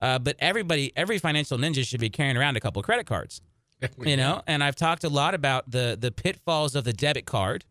[0.00, 3.42] Uh, but everybody, every financial ninja should be carrying around a couple of credit cards.
[3.98, 7.64] you know, and I've talked a lot about the the pitfalls of the debit card,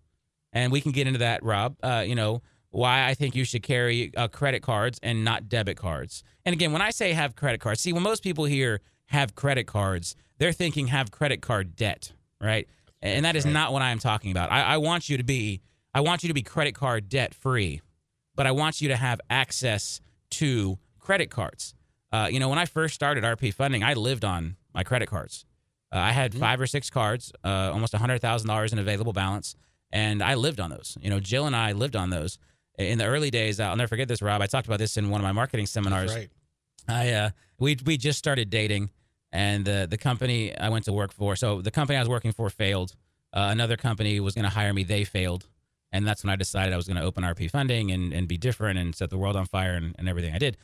[0.52, 1.76] and we can get into that, Rob.
[1.84, 5.78] Uh, you know why I think you should carry uh, credit cards and not debit
[5.78, 6.24] cards.
[6.46, 9.68] And again, when I say have credit cards, see when most people hear have credit
[9.68, 12.68] cards, they're thinking have credit card debt, right?
[13.02, 13.54] And that is right.
[13.54, 14.52] not what I am talking about.
[14.52, 15.62] I, I want you to be
[15.94, 17.82] I want you to be credit card debt free,
[18.36, 21.74] but I want you to have access to credit cards.
[22.12, 25.46] Uh, you know, when I first started RP funding, I lived on my credit cards.
[25.92, 26.40] Uh, I had mm-hmm.
[26.40, 29.56] five or six cards, uh, almost hundred thousand dollars in available balance,
[29.92, 30.98] and I lived on those.
[31.02, 32.38] You know, Jill and I lived on those
[32.78, 33.60] in the early days.
[33.60, 34.42] I'll never forget this, Rob.
[34.42, 36.14] I talked about this in one of my marketing seminars.
[36.14, 36.30] That's right.
[36.88, 38.90] I uh, we we just started dating,
[39.32, 41.36] and the the company I went to work for.
[41.36, 42.96] So the company I was working for failed.
[43.32, 44.84] Uh, another company was going to hire me.
[44.84, 45.46] They failed,
[45.92, 48.38] and that's when I decided I was going to open RP funding and and be
[48.38, 50.58] different and set the world on fire and, and everything I did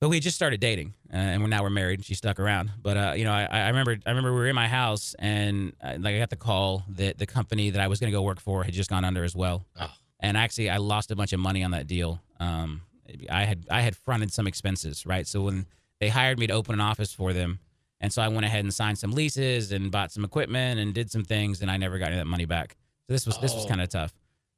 [0.00, 2.00] but we just started dating, uh, and we're now we're married.
[2.00, 4.46] And she stuck around, but uh, you know, I, I remember I remember we were
[4.46, 7.88] in my house, and I, like I got the call that the company that I
[7.88, 9.64] was going to go work for had just gone under as well.
[9.80, 9.90] Oh.
[10.20, 12.20] And actually, I lost a bunch of money on that deal.
[12.38, 12.82] Um,
[13.30, 15.26] I had I had fronted some expenses, right?
[15.26, 15.66] So when
[15.98, 17.60] they hired me to open an office for them,
[18.00, 21.10] and so I went ahead and signed some leases and bought some equipment and did
[21.10, 22.76] some things, and I never got any of that money back.
[23.06, 23.40] So this was oh.
[23.40, 23.68] this was oh.
[23.68, 24.12] kind of tough.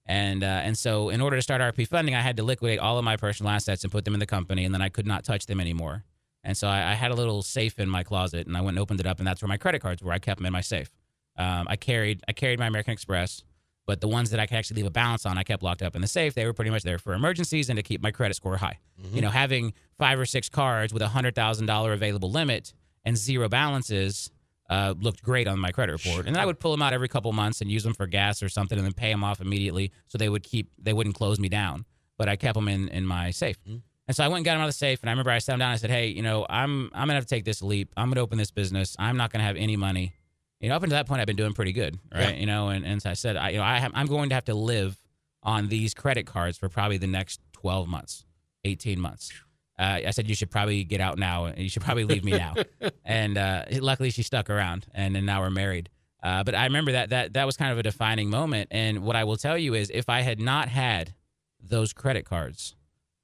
[0.06, 2.98] And uh, and so in order to start RP funding, I had to liquidate all
[2.98, 5.24] of my personal assets and put them in the company, and then I could not
[5.24, 6.04] touch them anymore.
[6.42, 8.78] And so I, I had a little safe in my closet, and I went and
[8.78, 10.12] opened it up, and that's where my credit cards were.
[10.12, 10.90] I kept them in my safe.
[11.36, 13.44] Um, I carried I carried my American Express,
[13.86, 15.94] but the ones that I could actually leave a balance on, I kept locked up
[15.94, 16.34] in the safe.
[16.34, 18.78] They were pretty much there for emergencies and to keep my credit score high.
[19.00, 19.14] Mm-hmm.
[19.14, 22.72] You know, having five or six cards with a hundred thousand dollar available limit
[23.08, 24.30] and zero balances
[24.68, 26.26] uh, looked great on my credit report.
[26.26, 28.42] And then I would pull them out every couple months and use them for gas
[28.42, 31.40] or something, and then pay them off immediately so they would keep they wouldn't close
[31.40, 31.86] me down.
[32.18, 33.58] But I kept them in in my safe.
[33.64, 33.78] Mm-hmm.
[34.06, 35.00] And so I went and got them out of the safe.
[35.02, 35.70] And I remember I sat them down.
[35.70, 37.92] And I said, "Hey, you know, I'm I'm gonna have to take this leap.
[37.96, 38.94] I'm gonna open this business.
[38.98, 40.12] I'm not gonna have any money.
[40.60, 42.34] You know, up until that point, I've been doing pretty good, right?
[42.34, 42.40] Yeah.
[42.40, 44.34] You know, and, and so I said, I you know, I have, I'm going to
[44.34, 45.00] have to live
[45.42, 48.24] on these credit cards for probably the next 12 months,
[48.64, 49.32] 18 months
[49.78, 52.32] uh, I said you should probably get out now, and you should probably leave me
[52.32, 52.54] now.
[53.04, 55.88] and uh, luckily, she stuck around, and, and now we're married.
[56.22, 58.68] Uh, but I remember that that that was kind of a defining moment.
[58.72, 61.14] And what I will tell you is, if I had not had
[61.62, 62.74] those credit cards,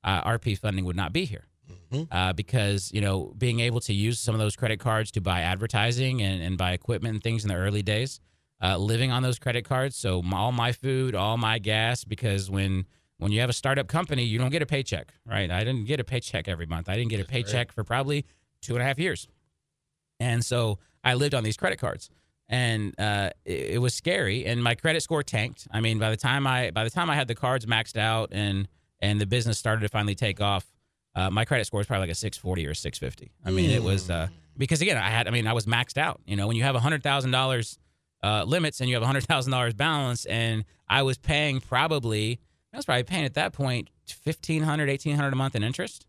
[0.04, 1.46] uh, RP funding would not be here.
[1.90, 2.02] Mm-hmm.
[2.10, 5.40] Uh, because you know, being able to use some of those credit cards to buy
[5.40, 8.20] advertising and, and buy equipment and things in the early days,
[8.62, 12.84] uh, living on those credit cards, so all my food, all my gas, because when
[13.18, 15.50] when you have a startup company, you don't get a paycheck, right?
[15.50, 16.88] I didn't get a paycheck every month.
[16.88, 18.26] I didn't get a paycheck for probably
[18.60, 19.28] two and a half years.
[20.20, 22.10] And so I lived on these credit cards
[22.48, 25.66] and uh, it, it, was scary and my credit score tanked.
[25.70, 28.30] I mean, by the time I, by the time I had the cards maxed out
[28.32, 28.68] and,
[29.00, 30.66] and the business started to finally take off,
[31.14, 33.32] uh, my credit score was probably like a 640 or 650.
[33.44, 33.74] I mean, mm.
[33.74, 36.46] it was, uh, because again, I had, I mean, I was maxed out, you know,
[36.46, 37.78] when you have a hundred thousand dollars,
[38.22, 42.40] uh, limits and you have a hundred thousand dollars balance and I was paying probably,
[42.74, 46.06] I was probably paying at that point fifteen hundred, eighteen hundred a month in interest.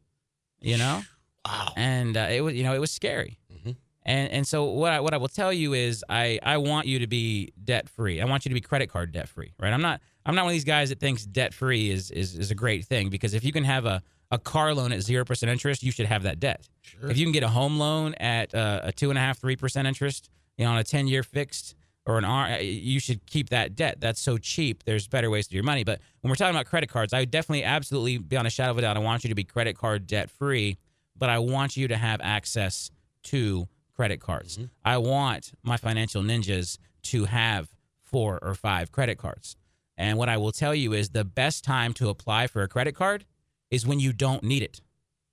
[0.59, 1.03] You know,
[1.45, 1.71] wow.
[1.77, 3.37] And uh, it was, you know, it was scary.
[3.53, 3.71] Mm-hmm.
[4.03, 6.99] And and so what I what I will tell you is I I want you
[6.99, 8.19] to be debt free.
[8.21, 9.53] I want you to be credit card debt free.
[9.59, 9.71] Right.
[9.71, 12.51] I'm not I'm not one of these guys that thinks debt free is is is
[12.51, 14.01] a great thing because if you can have a
[14.31, 16.67] a car loan at zero percent interest, you should have that debt.
[16.81, 17.11] Sure.
[17.11, 19.55] If you can get a home loan at uh, a two and a half, three
[19.55, 21.75] percent interest, you know, on a ten year fixed,
[22.05, 23.97] or an ARM, you should keep that debt.
[23.99, 24.83] That's so cheap.
[24.83, 25.83] There's better ways to do your money.
[25.83, 28.77] But when we're talking about credit cards, I would definitely, absolutely, beyond a shadow of
[28.77, 30.77] a doubt, I want you to be credit card debt free.
[31.17, 32.91] But I want you to have access
[33.23, 34.57] to credit cards.
[34.57, 34.65] Mm-hmm.
[34.83, 37.69] I want my financial ninjas to have
[38.03, 39.55] four or five credit cards.
[39.97, 42.95] And what I will tell you is the best time to apply for a credit
[42.95, 43.25] card
[43.71, 44.81] is when you don't need it,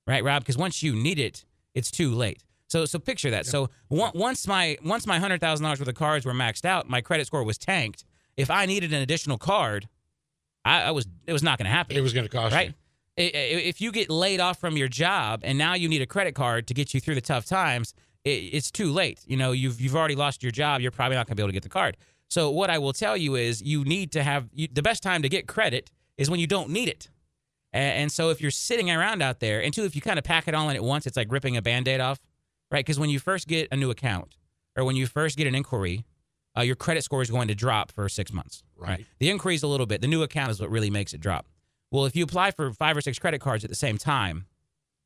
[0.06, 0.42] right, Rob?
[0.42, 1.44] Because once you need it,
[1.74, 2.44] it's too late.
[2.72, 3.44] So so picture that.
[3.46, 6.88] So on- once my once my hundred thousand dollars worth of cards were maxed out,
[6.88, 8.04] my credit score was tanked.
[8.36, 9.88] If I needed an additional card,
[10.64, 11.96] I, I was it was not going to happen.
[11.96, 12.68] It was going to cost right.
[12.68, 12.74] you.
[13.18, 16.66] If you get laid off from your job and now you need a credit card
[16.68, 17.92] to get you through the tough times,
[18.24, 19.20] it, it's too late.
[19.26, 20.80] You know, you've you've already lost your job.
[20.80, 21.98] You're probably not going to be able to get the card.
[22.30, 25.20] So what I will tell you is, you need to have you, the best time
[25.20, 27.10] to get credit is when you don't need it.
[27.74, 30.24] A- And, so if you're sitting around out there, and two, if you kind of
[30.24, 32.18] pack it all in at once, it's like ripping a band-aid off,
[32.72, 32.84] right?
[32.84, 34.36] Because when you first get a new account
[34.76, 36.04] or when you first get an inquiry,
[36.56, 38.64] uh, your credit score is going to drop for six months.
[38.76, 39.06] Right.
[39.18, 40.00] The increase a little bit.
[40.00, 41.46] The new account is what really makes it drop.
[41.90, 44.46] Well, if you apply for five or six credit cards at the same time,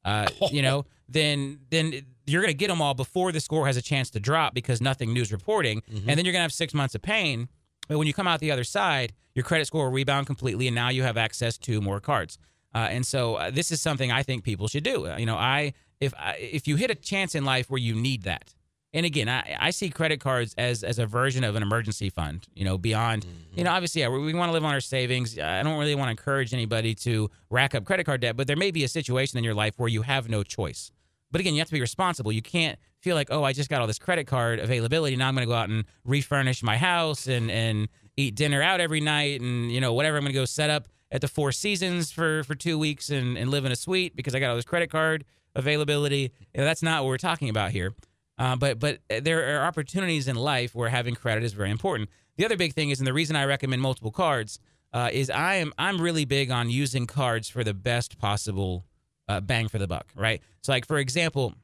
[0.05, 3.77] uh, you know, then then you're going to get them all before the score has
[3.77, 6.53] a chance to drop because nothing new is reporting, and then you're going to have
[6.53, 7.49] six months of pain.
[7.89, 10.75] But when you come out the other side, your credit score will rebound completely, and
[10.75, 12.39] now you have access to more cards.
[12.75, 15.07] Uh, and so uh, this is something I think people should do.
[15.07, 17.95] Uh, you know, I if I, if you hit a chance in life where you
[17.95, 18.55] need that,
[18.93, 22.47] and again, I, I see credit cards as as a version of an emergency fund.
[22.55, 23.77] You know, beyond you know, mm-hmm.
[23.77, 25.39] obviously, yeah, we, we want to live on our savings.
[25.39, 28.57] I don't really want to encourage anybody to rack up credit card debt, but there
[28.57, 30.91] may be a situation in your life where you have no choice.
[31.31, 32.33] But again, you have to be responsible.
[32.33, 35.17] You can't feel like, oh, I just got all this credit card availability.
[35.17, 38.81] Now I'm going to go out and refurnish my house and and eat dinner out
[38.81, 40.17] every night and you know whatever.
[40.17, 43.37] I'm going to go set up at the Four Seasons for for two weeks and
[43.37, 45.25] and live in a suite because I got all this credit card
[45.57, 46.33] availability.
[46.55, 47.95] You know, that's not what we're talking about here.
[48.39, 52.11] Uh, but but there are opportunities in life where having credit is very important.
[52.37, 54.59] The other big thing is, and the reason I recommend multiple cards
[54.93, 58.85] uh, is I am I'm really big on using cards for the best possible
[59.29, 60.07] uh, bang for the buck.
[60.15, 60.43] Right.
[60.63, 61.55] So like for example,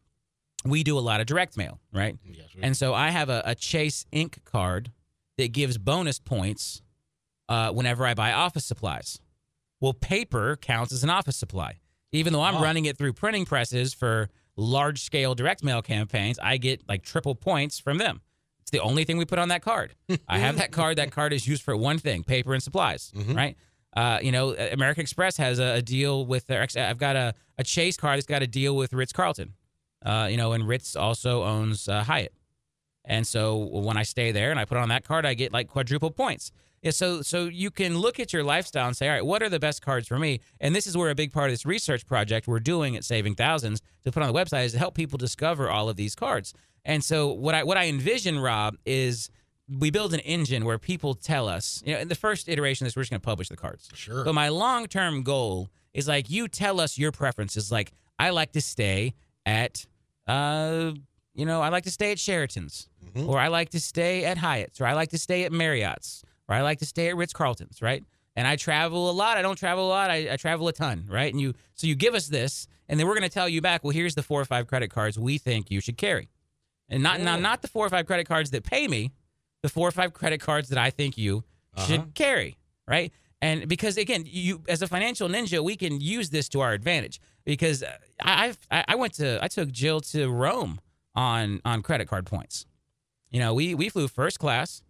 [0.64, 1.78] we do a lot of direct mail.
[1.92, 2.16] Right.
[2.24, 4.90] Yes, we- And so I have a, a Chase Ink card
[5.36, 6.80] that gives bonus points
[7.50, 9.20] uh, whenever I buy office supplies.
[9.80, 11.80] Well, paper counts as an office supply.
[12.12, 12.62] Even though I'm Oh.
[12.62, 17.34] running it through printing presses for large scale direct mail campaigns, I get like triple
[17.34, 18.20] points from them.
[18.60, 19.94] It's the only thing we put on that card.
[20.28, 20.98] I have that card.
[20.98, 23.34] That card is used for one thing paper and supplies, Mhm.
[23.36, 23.56] right?
[23.94, 26.66] Uh, you know, American Express has a, a deal with their.
[26.76, 29.54] I've got a, a Chase card that's got a deal with Ritz Carlton.
[30.04, 32.32] Uh, you know, and Ritz also owns uh, Hyatt.
[33.04, 35.68] And so when I stay there and I put on that card, I get like
[35.68, 36.52] quadruple points.
[36.82, 39.48] Yeah, so so you can look at your lifestyle and say, all right, what are
[39.48, 40.40] the best cards for me?
[40.60, 43.34] And this is where a big part of this research project we're doing at Saving
[43.36, 46.52] Thousands to put on the website is to help people discover all of these cards.
[46.84, 49.30] And so what I what I envision, Rob, is
[49.68, 52.88] we build an engine where people tell us, you know, in the first iteration of
[52.88, 53.88] this, we're just going to publish the cards.
[53.94, 54.24] Sure.
[54.24, 57.70] But my long term goal is like you tell us your preferences.
[57.70, 59.14] Like I like to stay
[59.46, 59.86] at,
[60.26, 60.92] uh,
[61.34, 63.28] you know, I like to stay at Sheraton's, Mhm.
[63.28, 66.56] or I like to stay at Hyatt's, or I like to stay at Marriott's, or
[66.58, 68.04] I like to stay at Ritz Carlton's, right?
[68.36, 69.36] And I travel a lot.
[69.36, 70.10] I don't travel a lot.
[70.10, 71.30] I, I travel a ton, right?
[71.32, 73.84] And you, so you give us this, and then we're going to tell you back.
[73.84, 76.28] Well, here's the four or five credit cards we think you should carry,
[76.88, 77.42] and not not Oh.
[77.42, 79.10] not the four or five credit cards that pay me,
[79.62, 81.44] the four or five credit cards that I think you
[81.74, 81.86] Uh-huh.
[81.86, 83.12] should carry, right?
[83.40, 87.20] And because again, you as a financial ninja, we can use this to our advantage.
[87.44, 90.80] Because I I've, I I went to I took Jill to Rome
[91.14, 92.66] on on credit card points.
[93.30, 94.80] You know, we we flew first class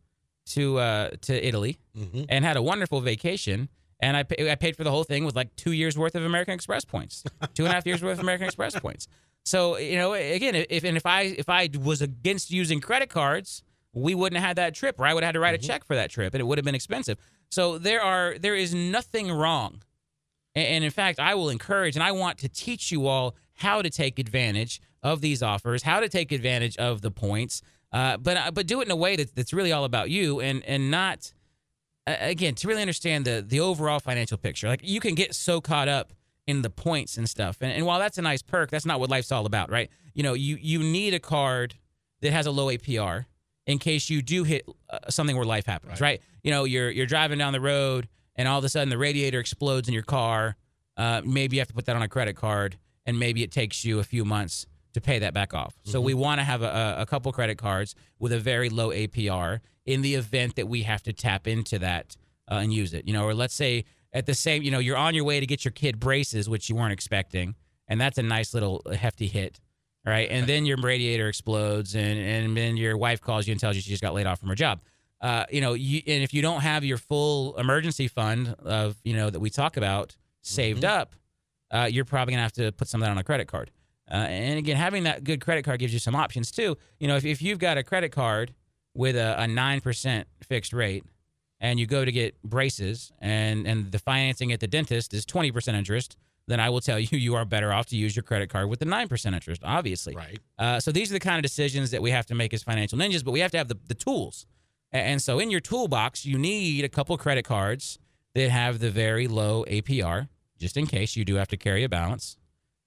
[0.46, 2.26] to uh to Italy Mhm.
[2.28, 3.68] and had a wonderful vacation.
[4.00, 6.24] And I, pay, I paid for the whole thing with like two years worth of
[6.24, 7.22] American Express points,
[7.54, 9.06] two and a half years worth of American Express points.
[9.44, 13.62] So you know, again, if and if I if I was against using credit cards,
[13.92, 15.84] we wouldn't have had that trip, or I would have had to write a check
[15.84, 17.16] for that trip, and it would have been expensive.
[17.50, 19.82] So there are there is nothing wrong,
[20.56, 23.82] and, and in fact, I will encourage and I want to teach you all how
[23.82, 27.62] to take advantage of these offers, how to take advantage of the points,
[27.92, 30.40] uh, but uh, but do it in a way that, that's really all about you
[30.40, 31.32] and and not
[32.06, 34.68] uh, again to really understand the the overall financial picture.
[34.68, 36.12] Like you can get so caught up
[36.46, 39.08] in the points and stuff, and, and while that's a nice perk, that's not what
[39.10, 39.90] life's all about, right?
[40.14, 41.74] You know, you you need a card
[42.20, 43.26] that has a low APR
[43.66, 46.00] in case you do hit uh, something where life happens, Right.
[46.00, 46.22] right.
[46.42, 49.38] You know, you're you're driving down the road and all of a sudden the radiator
[49.38, 50.56] explodes in your car.
[50.96, 52.76] Uh, maybe you have to put that on a credit card,
[53.06, 55.74] and maybe it takes you a few months to pay that back off.
[55.84, 59.60] So we want to have a, a couple credit cards with a very low APR
[59.86, 62.16] in the event that we have to tap into that
[62.50, 63.06] uh, and use it.
[63.06, 65.46] You know, or let's say at the same, you know, you're on your way to
[65.46, 67.54] get your kid braces, which you weren't expecting,
[67.88, 69.60] and that's a nice little hefty hit.
[70.04, 70.28] Right.
[70.28, 73.82] And then your radiator explodes and, and then your wife calls you and tells you
[73.82, 74.80] she just got laid off from her job.
[75.20, 79.14] Uh, you know, you, and if you don't have your full emergency fund of, you
[79.14, 81.14] know, that we talk about saved up,
[81.70, 83.70] uh, you're probably gonna have to put some of that on a credit card.
[84.10, 86.76] Uh, and again, having that good credit card gives you some options too.
[86.98, 88.52] You know, if, if you've got a credit card
[88.94, 91.04] with a, a 9% fixed rate
[91.60, 95.74] and you go to get braces and and the financing at the dentist is 20%
[95.74, 96.16] interest,
[96.48, 98.80] then I will tell you you are better off to use your credit card with
[98.80, 100.14] the 9% interest, obviously.
[100.14, 100.38] Right.
[100.58, 102.98] Uh, so these are the kind of decisions that we have to make as financial
[102.98, 104.46] ninjas, but we have to have the, the tools.
[104.90, 107.98] And so in your toolbox, you need a couple credit cards
[108.34, 110.28] that have the very low APR,
[110.58, 112.36] just in case you do have to carry a balance.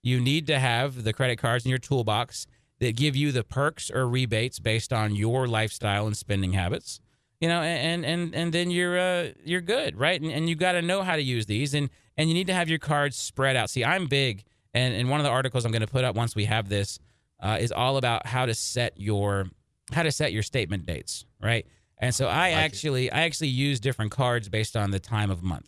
[0.06, 2.46] You need to have the credit cards in your toolbox
[2.80, 7.00] that give you the perks or rebates based on your lifestyle and spending habits.
[7.42, 10.22] You know, and and and then you're uh, you're good, right?
[10.22, 12.54] And, and you got to know how to use these, and and you need to
[12.54, 13.72] have your cards spread out.
[13.72, 14.44] See, I'm big,
[14.76, 17.00] and and one of the articles I'm going to put up once we have this
[17.40, 19.48] uh, is all about how to set your
[19.92, 21.66] how to set your statement dates, right?
[21.98, 22.56] And so I like it.
[22.58, 25.68] actually I actually use different cards based on the time of month,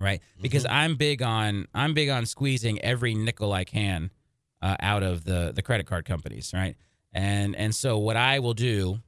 [0.00, 0.20] right?
[0.40, 4.10] Because I'm big on I'm big on squeezing every nickel I can
[4.62, 6.76] uh, out of the the credit card companies, right?
[7.12, 8.98] And and so what I will do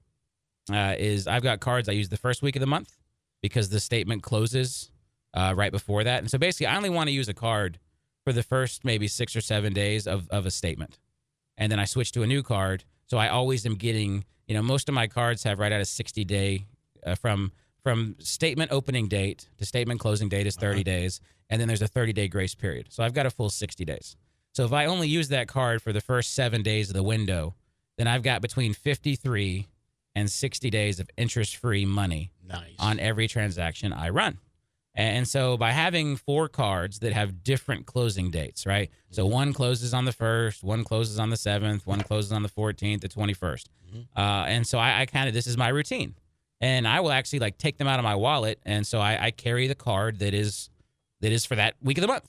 [0.72, 2.97] uh, is I've got cards I use the first week of the month
[3.40, 4.90] because the statement closes
[5.34, 7.78] uh, right before that, and so basically I only want to use a card
[8.24, 10.99] for the first maybe six or seven days of of a statement,
[11.57, 12.84] and then I switch to a new card.
[13.07, 15.86] So I always am getting you know most of my cards have right out a
[15.86, 16.66] sixty day
[17.07, 20.82] uh, from from statement opening date to statement closing date is 30 uh-huh.
[20.84, 21.20] days
[21.50, 24.16] and then there's a 30 day grace period so i've got a full 60 days
[24.52, 27.54] so if i only use that card for the first seven days of the window
[27.98, 29.66] then i've got between 53
[30.14, 32.74] and 60 days of interest free money Nice.
[32.78, 34.38] on every transaction I run.
[34.94, 38.90] And so by having four cards that have different closing dates, right?
[39.10, 39.32] So mm-hmm.
[39.32, 43.00] one closes on the first, one closes on the seventh, one closes on the 14th,
[43.00, 43.38] the 21st.
[43.38, 44.20] Mm-hmm.
[44.20, 46.14] Uh, and so I, I kind of, this is my routine.
[46.62, 48.60] And I will actually like take them out of my wallet.
[48.64, 50.70] And so I, I carry the card that is,
[51.20, 52.28] that is for that week of the month.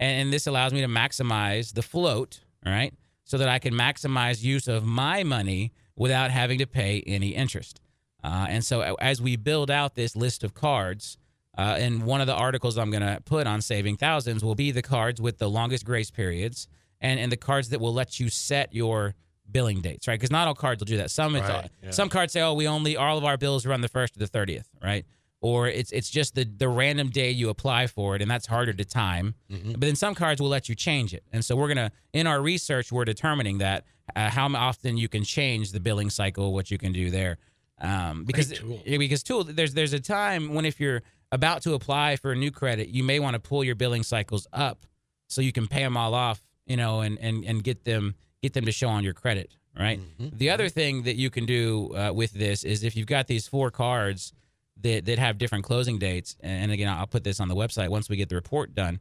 [0.00, 2.94] And, and this allows me to maximize the float, all right?
[3.24, 7.80] So that I can maximize use of my money without having to pay any interest.
[8.24, 11.18] Uh, and so as we build out this list of cards,
[11.56, 14.70] uh, and one of the articles I'm going to put on Saving Thousands will be
[14.70, 16.68] the cards with the longest grace periods
[17.02, 19.14] and, and the cards that will let you set your
[19.54, 20.20] billing dates, right?
[20.20, 21.10] Because not all cards will do that.
[21.10, 21.90] Some it's, Right, yeah.
[21.92, 24.26] some cards say, oh, we only all of our bills run the first to the
[24.26, 25.06] thirtieth, right?
[25.40, 28.74] Or it's it's just the the random day you apply for it, and that's harder
[28.74, 29.34] to time.
[29.50, 29.72] Mm-hmm.
[29.72, 32.42] But then some cards will let you change it, and so we're gonna in our
[32.42, 33.84] research we're determining that
[34.16, 37.38] uh, how often you can change the billing cycle, what you can do there,
[37.80, 38.80] um, because tool.
[38.84, 42.50] because tool there's there's a time when if you're about to apply for a new
[42.50, 44.86] credit, you may want to pull your billing cycles up
[45.28, 48.14] so you can pay them all off, you know, and and and get them
[48.44, 49.98] get them to show on your credit, right?
[50.18, 53.48] The other thing that you can do uh, with this is if you've got these
[53.48, 54.34] four cards
[54.82, 58.10] that that have different closing dates, and again, I'll put this on the website once
[58.10, 59.00] we get the report done.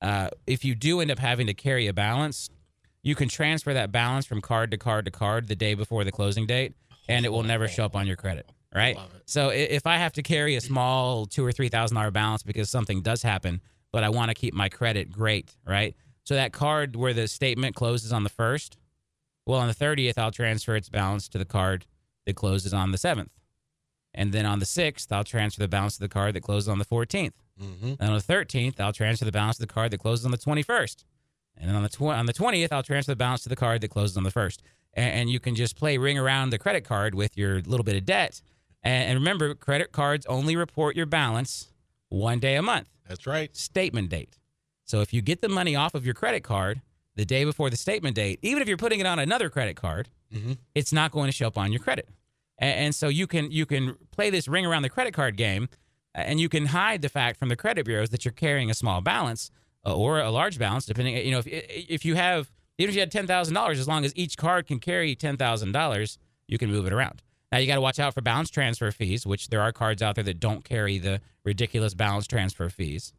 [0.00, 2.50] Uh, if you do end up having to carry a balance,
[3.02, 6.12] you can transfer that balance from card to card to card the day before the
[6.12, 6.74] closing date,
[7.08, 8.46] and it will never show up on your credit.
[8.72, 8.96] Right.
[9.26, 12.70] So if I have to carry a small two or three thousand dollar balance because
[12.70, 15.96] something does happen, but I want to keep my credit great, right?
[16.24, 18.76] So that card where the statement closes on the first,
[19.46, 21.86] well, on the thirtieth, I'll transfer its balance to the card
[22.26, 23.32] that closes on the seventh,
[24.12, 26.78] and then on the sixth, I'll transfer the balance to the card that closes on
[26.78, 27.34] the fourteenth.
[27.60, 27.94] Mm-hmm.
[28.00, 30.38] And on the thirteenth, I'll transfer the balance to the card that closes on the
[30.38, 31.04] twenty-first.
[31.56, 33.80] And then on the tw- on the twentieth, I'll transfer the balance to the card
[33.82, 34.62] that closes on the first.
[34.94, 37.96] And, and you can just play ring around the credit card with your little bit
[37.96, 38.40] of debt.
[38.82, 41.72] And, and remember, credit cards only report your balance
[42.08, 43.54] one day a month, That's right.
[43.56, 44.38] statement date.
[44.84, 46.80] So if you get the money off of your credit card
[47.16, 50.08] the day before the statement date, even if you're putting it on another credit card,
[50.34, 50.58] Mhm.
[50.74, 52.08] it's not going to show up on your credit.
[52.58, 55.68] And, and so you can you can play this ring around the credit card game,
[56.14, 59.00] and you can hide the fact from the credit bureaus that you're carrying a small
[59.00, 59.50] balance
[59.86, 61.16] uh, or a large balance, depending.
[61.16, 64.04] You know, if if you have even if you had ten thousand dollars, as long
[64.04, 67.22] as each card can carry ten thousand dollars, you can move it around.
[67.52, 70.16] Now you got to watch out for balance transfer fees, which there are cards out
[70.16, 73.12] there that don't carry the ridiculous balance transfer fees.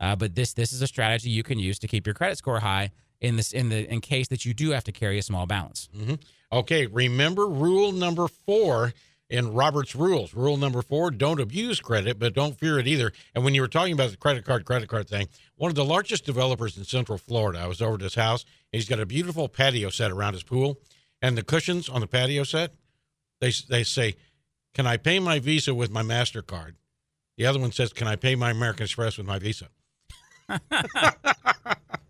[0.00, 2.60] Uh, but this this is a strategy you can use to keep your credit score
[2.60, 2.90] high
[3.22, 5.88] in this in the in case that you do have to carry a small balance.
[5.96, 6.14] Mm-hmm.
[6.52, 8.92] Okay, remember rule number four
[9.30, 10.34] in Robert's rules.
[10.34, 13.12] Rule number four don't abuse credit, but don't fear it either.
[13.34, 15.84] And when you were talking about the credit card, credit card thing, one of the
[15.84, 19.06] largest developers in Central Florida, I was over at his house, and he's got a
[19.06, 20.78] beautiful patio set around his pool.
[21.22, 22.74] And the cushions on the patio set,
[23.40, 24.16] they, they say,
[24.74, 26.74] Can I pay my Visa with my MasterCard?
[27.38, 29.68] The other one says, Can I pay my American Express with my Visa?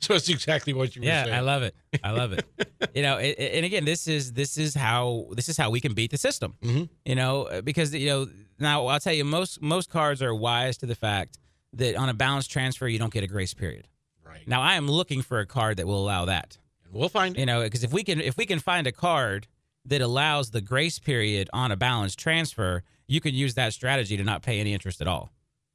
[0.06, 1.36] so it's exactly what you were Yeah, saying.
[1.36, 1.74] I love it.
[2.02, 2.44] I love it.
[2.94, 5.94] you know, it, and again, this is this is how this is how we can
[5.94, 6.54] beat the system.
[6.62, 6.88] Mhm.
[7.04, 8.28] You know, uh, because you know
[8.58, 11.38] now I'll tell you most most cards are wise to the fact
[11.74, 13.86] that on a balance transfer you don't get a grace period.
[14.24, 14.46] right.
[14.48, 16.58] Now I am looking for a card that will allow that.
[16.84, 17.40] And we'll find it.
[17.40, 19.46] You know, because if we can if we can find a card
[19.86, 24.24] that allows the grace period on a balance transfer, you can use that strategy to
[24.24, 25.32] not pay any interest at all,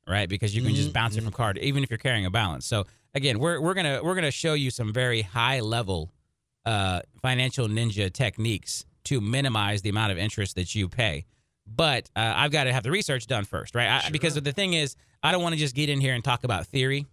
[0.07, 0.29] right?
[0.29, 2.65] Because you can just bounce it from card, even if you're carrying a balance.
[2.67, 2.85] So
[3.15, 6.11] again, we're we're gonna we're gonna show you some very high level
[6.65, 11.25] uh, financial ninja techniques to minimize the amount of interest that you pay.
[11.67, 13.87] But uh, I've got to have the research done first, right?
[13.87, 16.43] I, because the thing is, I don't want to just get in here and talk
[16.43, 17.07] about theory.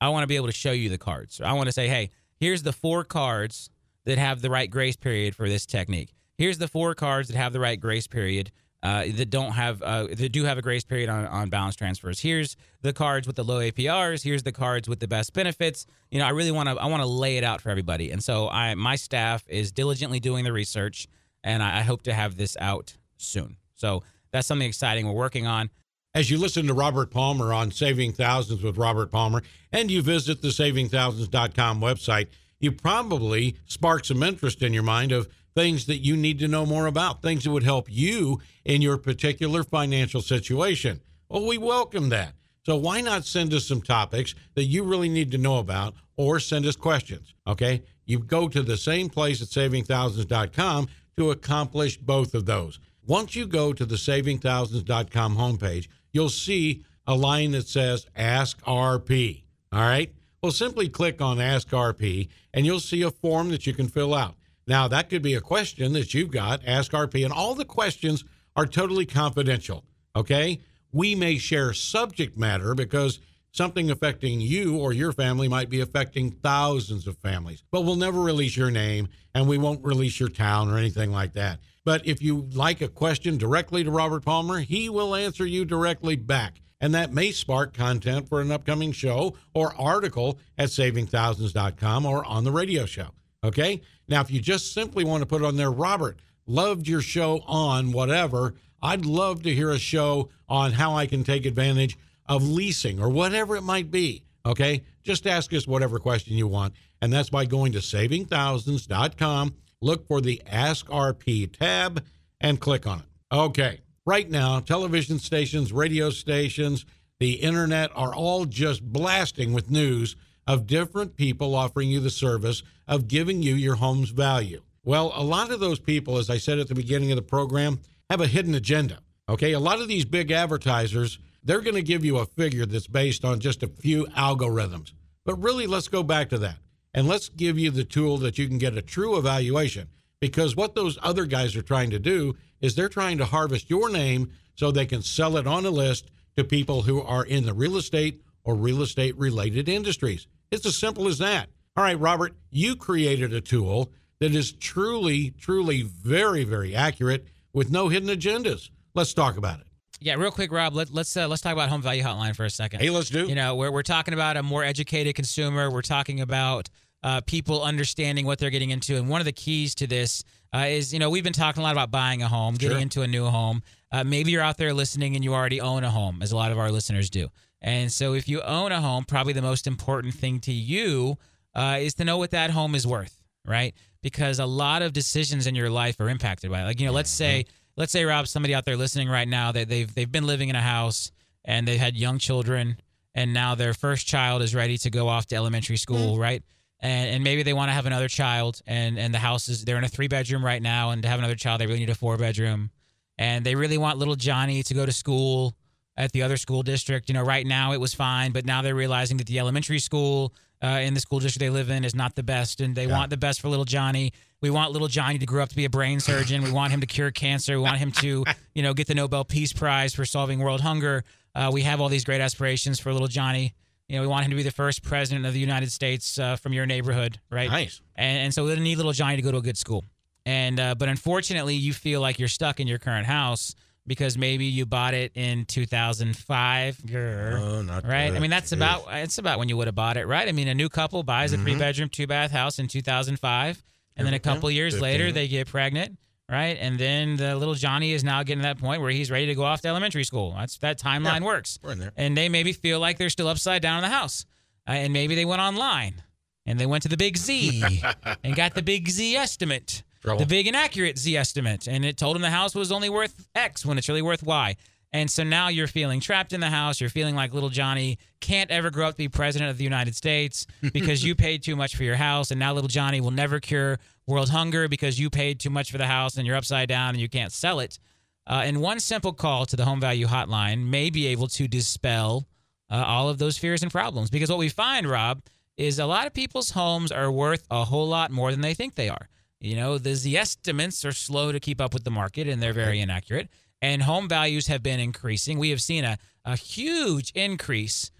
[0.00, 1.40] I want to be able to show you the cards.
[1.42, 3.68] I want to say, hey, here's the four cards
[4.04, 6.14] that have the right grace period for this technique.
[6.38, 8.50] Here's the four cards that have the right grace period
[8.82, 12.20] uh, that don't have uh, that do have a grace period on, on balance transfers.
[12.20, 14.22] Here's the cards with the low APRs.
[14.22, 15.86] Here's the cards with the best benefits.
[16.10, 18.10] You know, I really want to I want to lay it out for everybody.
[18.10, 21.08] And so I my staff is diligently doing the research,
[21.42, 23.56] and I, I hope to have this out soon.
[23.74, 25.70] So that's something exciting we're working on.
[26.14, 30.40] As you listen to Robert Palmer on Saving Thousands with Robert Palmer, and you visit
[30.40, 32.28] the savingthousands.com website,
[32.60, 35.28] you probably spark some interest in your mind of
[35.58, 38.96] things that you need to know more about, things that would help you in your
[38.96, 41.00] particular financial situation.
[41.28, 42.34] Well, we welcome that.
[42.64, 46.38] So why not send us some topics that you really need to know about or
[46.38, 47.34] send us questions?
[47.44, 47.82] Okay.
[48.06, 50.86] You go to the same place at savingthousands.com
[51.16, 52.78] to accomplish both of those.
[53.04, 59.42] Once you go to the savingthousands.com homepage, you'll see a line that says Ask RP.
[59.72, 60.12] All right.
[60.40, 64.14] Well, simply click on Ask RP and you'll see a form that you can fill
[64.14, 64.36] out.
[64.68, 68.22] Now, that could be a question that you've got, Ask RP, and all the questions
[68.54, 69.84] are totally confidential.
[70.14, 70.60] Okay.
[70.92, 73.18] We may share subject matter because
[73.52, 78.20] something affecting you or your family might be affecting thousands of families, but we'll never
[78.20, 81.60] release your name and we won't release your town or anything like that.
[81.84, 86.16] But if you like a question directly to Robert Palmer, he will answer you directly
[86.16, 86.60] back.
[86.80, 92.44] And that may spark content for an upcoming show or article at savingthousands.com or on
[92.44, 93.10] the radio show.
[93.44, 93.80] Okay.
[94.08, 97.92] Now, if you just simply want to put on there, Robert, loved your show on
[97.92, 103.00] whatever, I'd love to hear a show on how I can take advantage of leasing
[103.00, 104.24] or whatever it might be.
[104.44, 104.82] Okay.
[105.02, 106.74] Just ask us whatever question you want.
[107.00, 112.04] And that's by going to savingthousands.com, look for the Ask RP tab,
[112.40, 113.04] and click on it.
[113.32, 113.80] Okay.
[114.04, 116.86] Right now, television stations, radio stations,
[117.20, 120.16] the internet are all just blasting with news
[120.48, 124.62] of different people offering you the service of giving you your home's value.
[124.82, 127.80] Well, a lot of those people, as I said at the beginning of the program,
[128.08, 129.00] have a hidden agenda.
[129.28, 129.52] Okay.
[129.52, 133.26] A lot of these big advertisers, they're going to give you a figure that's based
[133.26, 134.92] on just a few algorithms.
[135.26, 136.56] But really, let's go back to that
[136.94, 139.88] and let's give you the tool that you can get a true evaluation.
[140.18, 143.90] Because what those other guys are trying to do is they're trying to harvest your
[143.90, 147.52] name so they can sell it on a list to people who are in the
[147.52, 150.26] real estate or real estate related industries.
[150.50, 151.48] It's as simple as that.
[151.76, 157.70] All right, Robert, you created a tool that is truly, truly very, very accurate with
[157.70, 158.70] no hidden agendas.
[158.94, 159.66] Let's talk about it.
[160.00, 160.74] Yeah, real quick, Rob.
[160.74, 162.80] Let, let's uh, let's talk about home value hotline for a second.
[162.80, 163.26] Hey, let's do.
[163.26, 165.70] You know, we're we're talking about a more educated consumer.
[165.70, 166.68] We're talking about
[167.02, 170.22] uh, people understanding what they're getting into, and one of the keys to this
[170.54, 172.82] uh, is you know we've been talking a lot about buying a home, getting Sure.
[172.82, 173.62] into a new home.
[173.90, 176.52] Uh, maybe you're out there listening and you already own a home, as a lot
[176.52, 177.28] of our listeners do.
[177.60, 181.18] And so, if you own a home, probably the most important thing to you
[181.54, 183.74] uh, is to know what that home is worth, right?
[184.00, 186.64] Because a lot of decisions in your life are impacted by it.
[186.64, 187.46] Like you know, let's say
[187.76, 190.56] let's say Rob, somebody out there listening right now that they've they've been living in
[190.56, 191.10] a house
[191.44, 192.76] and they had young children,
[193.14, 196.42] and now their first child is ready to go off to elementary school, right?
[196.80, 199.78] And, and maybe they want to have another child, and and the house is they're
[199.78, 201.94] in a three bedroom right now, and to have another child they really need a
[201.96, 202.70] four bedroom,
[203.16, 205.56] and they really want little Johnny to go to school
[205.98, 207.10] at the other school district.
[207.10, 210.32] You know, right now it was fine, but now they're realizing that the elementary school
[210.62, 213.10] uh, in the school district they live in is not the best, and they want
[213.10, 214.12] the best for little Johnny.
[214.40, 216.42] We want little Johnny to grow up to be a brain surgeon.
[216.42, 217.54] We want him to cure cancer.
[217.54, 218.24] We want him to,
[218.54, 221.04] you know, get the Nobel Peace Prize for solving world hunger.
[221.34, 223.52] Uh, we have all these great aspirations for little Johnny.
[223.88, 226.36] You know, we want him to be the first president of the United States uh,
[226.36, 227.50] from your neighborhood, right?
[227.50, 227.80] Nice.
[227.96, 229.84] and, and so we need little Johnny to go to a good school.
[230.26, 233.54] And uh, but unfortunately, you feel like you're stuck in your current house
[233.88, 236.76] because maybe you bought it in 2005.
[236.78, 237.40] Grr.
[237.40, 238.12] Oh, not right.
[238.12, 238.56] I mean, that's Jeez.
[238.56, 240.28] about it's about when you would have bought it, right?
[240.28, 241.42] I mean, a new couple buys a Mhm.
[241.42, 243.62] three bedroom, two bath house in 2005,
[243.96, 244.82] and then a couple years 15.
[244.82, 245.98] later they get pregnant.
[246.30, 249.24] Right, and then the little Johnny is now getting to that point where he's ready
[249.28, 250.34] to go off to elementary school.
[250.36, 251.92] That's that timeline works We're in there.
[251.96, 254.26] and they maybe feel like they're still upside down in the house.
[254.68, 256.02] Uh, and maybe they went online
[256.44, 257.82] and they went to the big Z
[258.22, 260.20] and got the big Z estimate, Trouble.
[260.20, 261.66] the big inaccurate Z estimate.
[261.66, 264.56] And it told him the house was only worth X when it's really worth Y.
[264.92, 266.80] And so now you're feeling trapped in the house.
[266.80, 269.94] You're feeling like little Johnny can't ever grow up to be president of the United
[269.94, 272.30] States because you paid too much for your house.
[272.30, 275.78] And now little Johnny will never cure world hunger because you paid too much for
[275.78, 277.78] the house and you're upside down and you can't sell it.
[278.26, 282.26] Uh, and one simple call to the home value hotline may be able to dispel
[282.70, 284.10] uh, all of those fears and problems.
[284.10, 285.22] Because what we find, Rob,
[285.56, 288.74] is a lot of people's homes are worth a whole lot more than they think
[288.74, 289.08] they are.
[289.40, 292.52] You know, the, the estimates are slow to keep up with the market and they're
[292.52, 293.28] very inaccurate.
[293.62, 295.38] And home values have been increasing.
[295.38, 297.90] We have seen a, a huge increase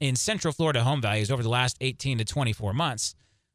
[0.00, 3.14] in Central Florida home values over the last 18 to 24 months.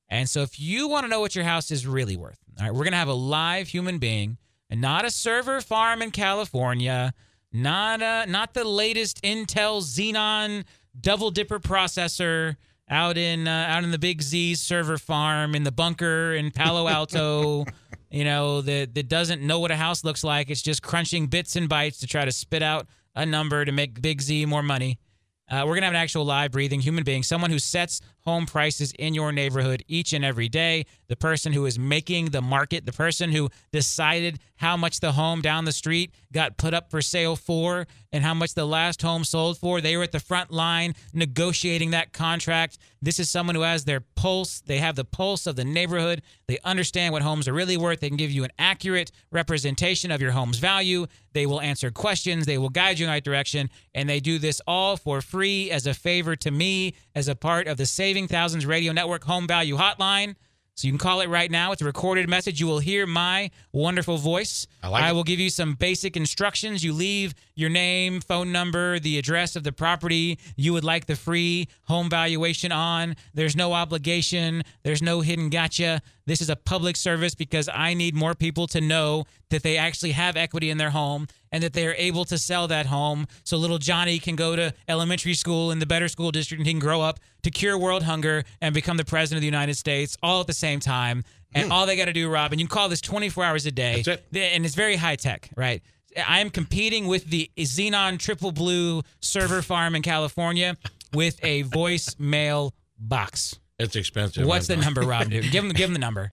[0.10, 2.74] And so, if you want to know what your house is really worth, all right,
[2.74, 4.38] we're going to have a live human being
[4.70, 7.14] and not a server farm in California,
[7.54, 10.66] not a, not the latest Intel Xenon
[11.00, 12.58] double dipper processor
[12.92, 16.88] out in uh, out in the Big Z server farm in the bunker in Palo
[16.88, 17.66] Alto.
[18.12, 20.52] you know that that doesn't know what a house looks like.
[20.52, 24.02] It's just crunching bits and bytes to try to spit out a number to make
[24.02, 25.00] Big Z more money.
[25.50, 28.46] Uh, we're going to have an actual live breathing human being, someone who sets home
[28.46, 32.86] prices in your neighborhood each and every day, the person who is making the market,
[32.86, 37.02] the person who decided how much the home down the street got put up for
[37.02, 39.82] sale for and how much the last home sold for.
[39.82, 42.78] They were at the front line negotiating that contract.
[43.02, 44.62] This is someone who has their pulse.
[44.62, 46.22] They have the pulse of the neighborhood.
[46.48, 48.02] They understand what homes are really worth.
[48.02, 51.08] They can give you an accurate representation of your home's value.
[51.34, 52.46] They will answer questions.
[52.46, 53.70] They will guide you in the right direction.
[53.96, 57.68] And they do this all for free as a favor to me, as a part
[57.68, 60.36] of the Saving Thousands Radio Network Home Value Hotline.
[60.76, 61.72] So you can call it right now.
[61.72, 62.60] It's a recorded message.
[62.60, 64.68] You will hear my wonderful voice.
[64.84, 66.84] I like I will give you some basic instructions.
[66.84, 71.16] You leave your name, phone number, the address of the property you would like the
[71.16, 73.16] free home valuation on.
[73.34, 76.02] There's no obligation, there's no hidden gotcha.
[76.26, 80.12] This is a public service because I need more people to know that they actually
[80.12, 83.58] have equity in their home and that they are able to sell that home so
[83.58, 86.80] little Johnny can go to elementary school in the better school district and he can
[86.80, 90.42] grow up to cure world hunger and become the president of the United States all
[90.42, 91.24] at the same time.
[91.54, 91.72] And hmm.
[91.72, 94.04] all they got to do, Rob, and you can call this 24 hours a day.
[94.04, 94.54] That's it.
[94.54, 95.82] And it's very high tech, right?
[96.28, 100.78] I am competing with the Xenon Triple Blue server farm in California
[101.14, 103.60] with a voicemail box.
[103.82, 104.46] It's expensive.
[104.46, 105.30] What's the number, Rob?
[105.30, 105.44] Dude?
[105.52, 106.32] Give him, give him the number.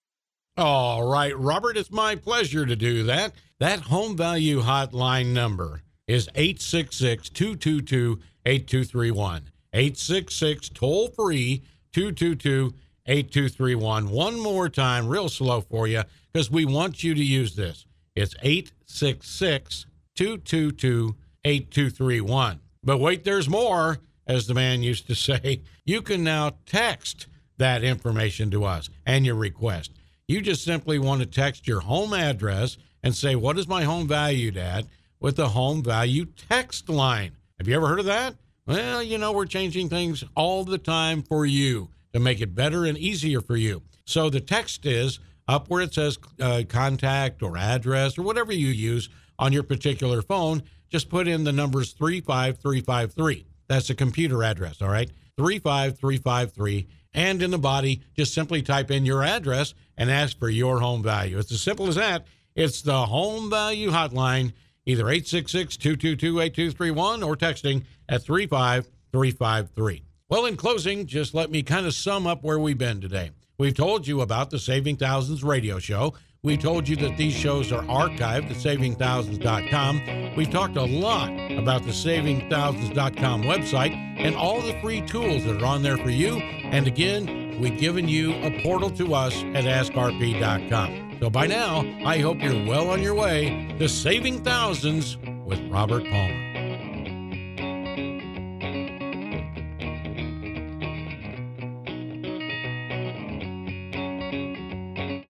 [0.58, 3.32] All right, Robert, it's my pleasure to do that.
[3.60, 9.50] That home value hotline number is 866 222 8231.
[9.72, 12.74] 866 toll free 222
[13.06, 14.10] 8231.
[14.10, 17.86] One more time, real slow for you, because we want you to use this.
[18.14, 19.86] It's 866
[20.16, 22.60] 222 8231.
[22.82, 25.62] But wait, there's more, as the man used to say.
[25.84, 27.26] You can now text
[27.58, 29.92] that information to us and your request.
[30.26, 34.08] You just simply want to text your home address and say, What is my home
[34.08, 34.86] valued at?
[35.20, 37.32] with the home value text line.
[37.58, 38.36] Have you ever heard of that?
[38.66, 42.84] Well, you know, we're changing things all the time for you to make it better
[42.84, 43.82] and easier for you.
[44.04, 48.68] So the text is up where it says uh, contact or address or whatever you
[48.68, 50.62] use on your particular phone.
[50.90, 53.46] Just put in the numbers 35353.
[53.66, 55.10] That's a computer address, all right?
[55.36, 56.86] 35353.
[57.14, 61.02] And in the body, just simply type in your address and ask for your home
[61.02, 61.38] value.
[61.38, 62.26] It's as simple as that.
[62.54, 64.52] It's the home value hotline,
[64.84, 70.02] either 866 222 8231 or texting at 35353.
[70.28, 73.30] Well, in closing, just let me kind of sum up where we've been today.
[73.58, 76.14] We've told you about the Saving Thousands radio show.
[76.44, 80.36] We told you that these shows are archived at savingthousands.com.
[80.36, 85.66] We've talked a lot about the savingthousands.com website and all the free tools that are
[85.66, 86.38] on there for you.
[86.38, 91.16] And again, we've given you a portal to us at askrp.com.
[91.20, 96.04] So by now, I hope you're well on your way to saving thousands with Robert
[96.04, 96.57] Palmer.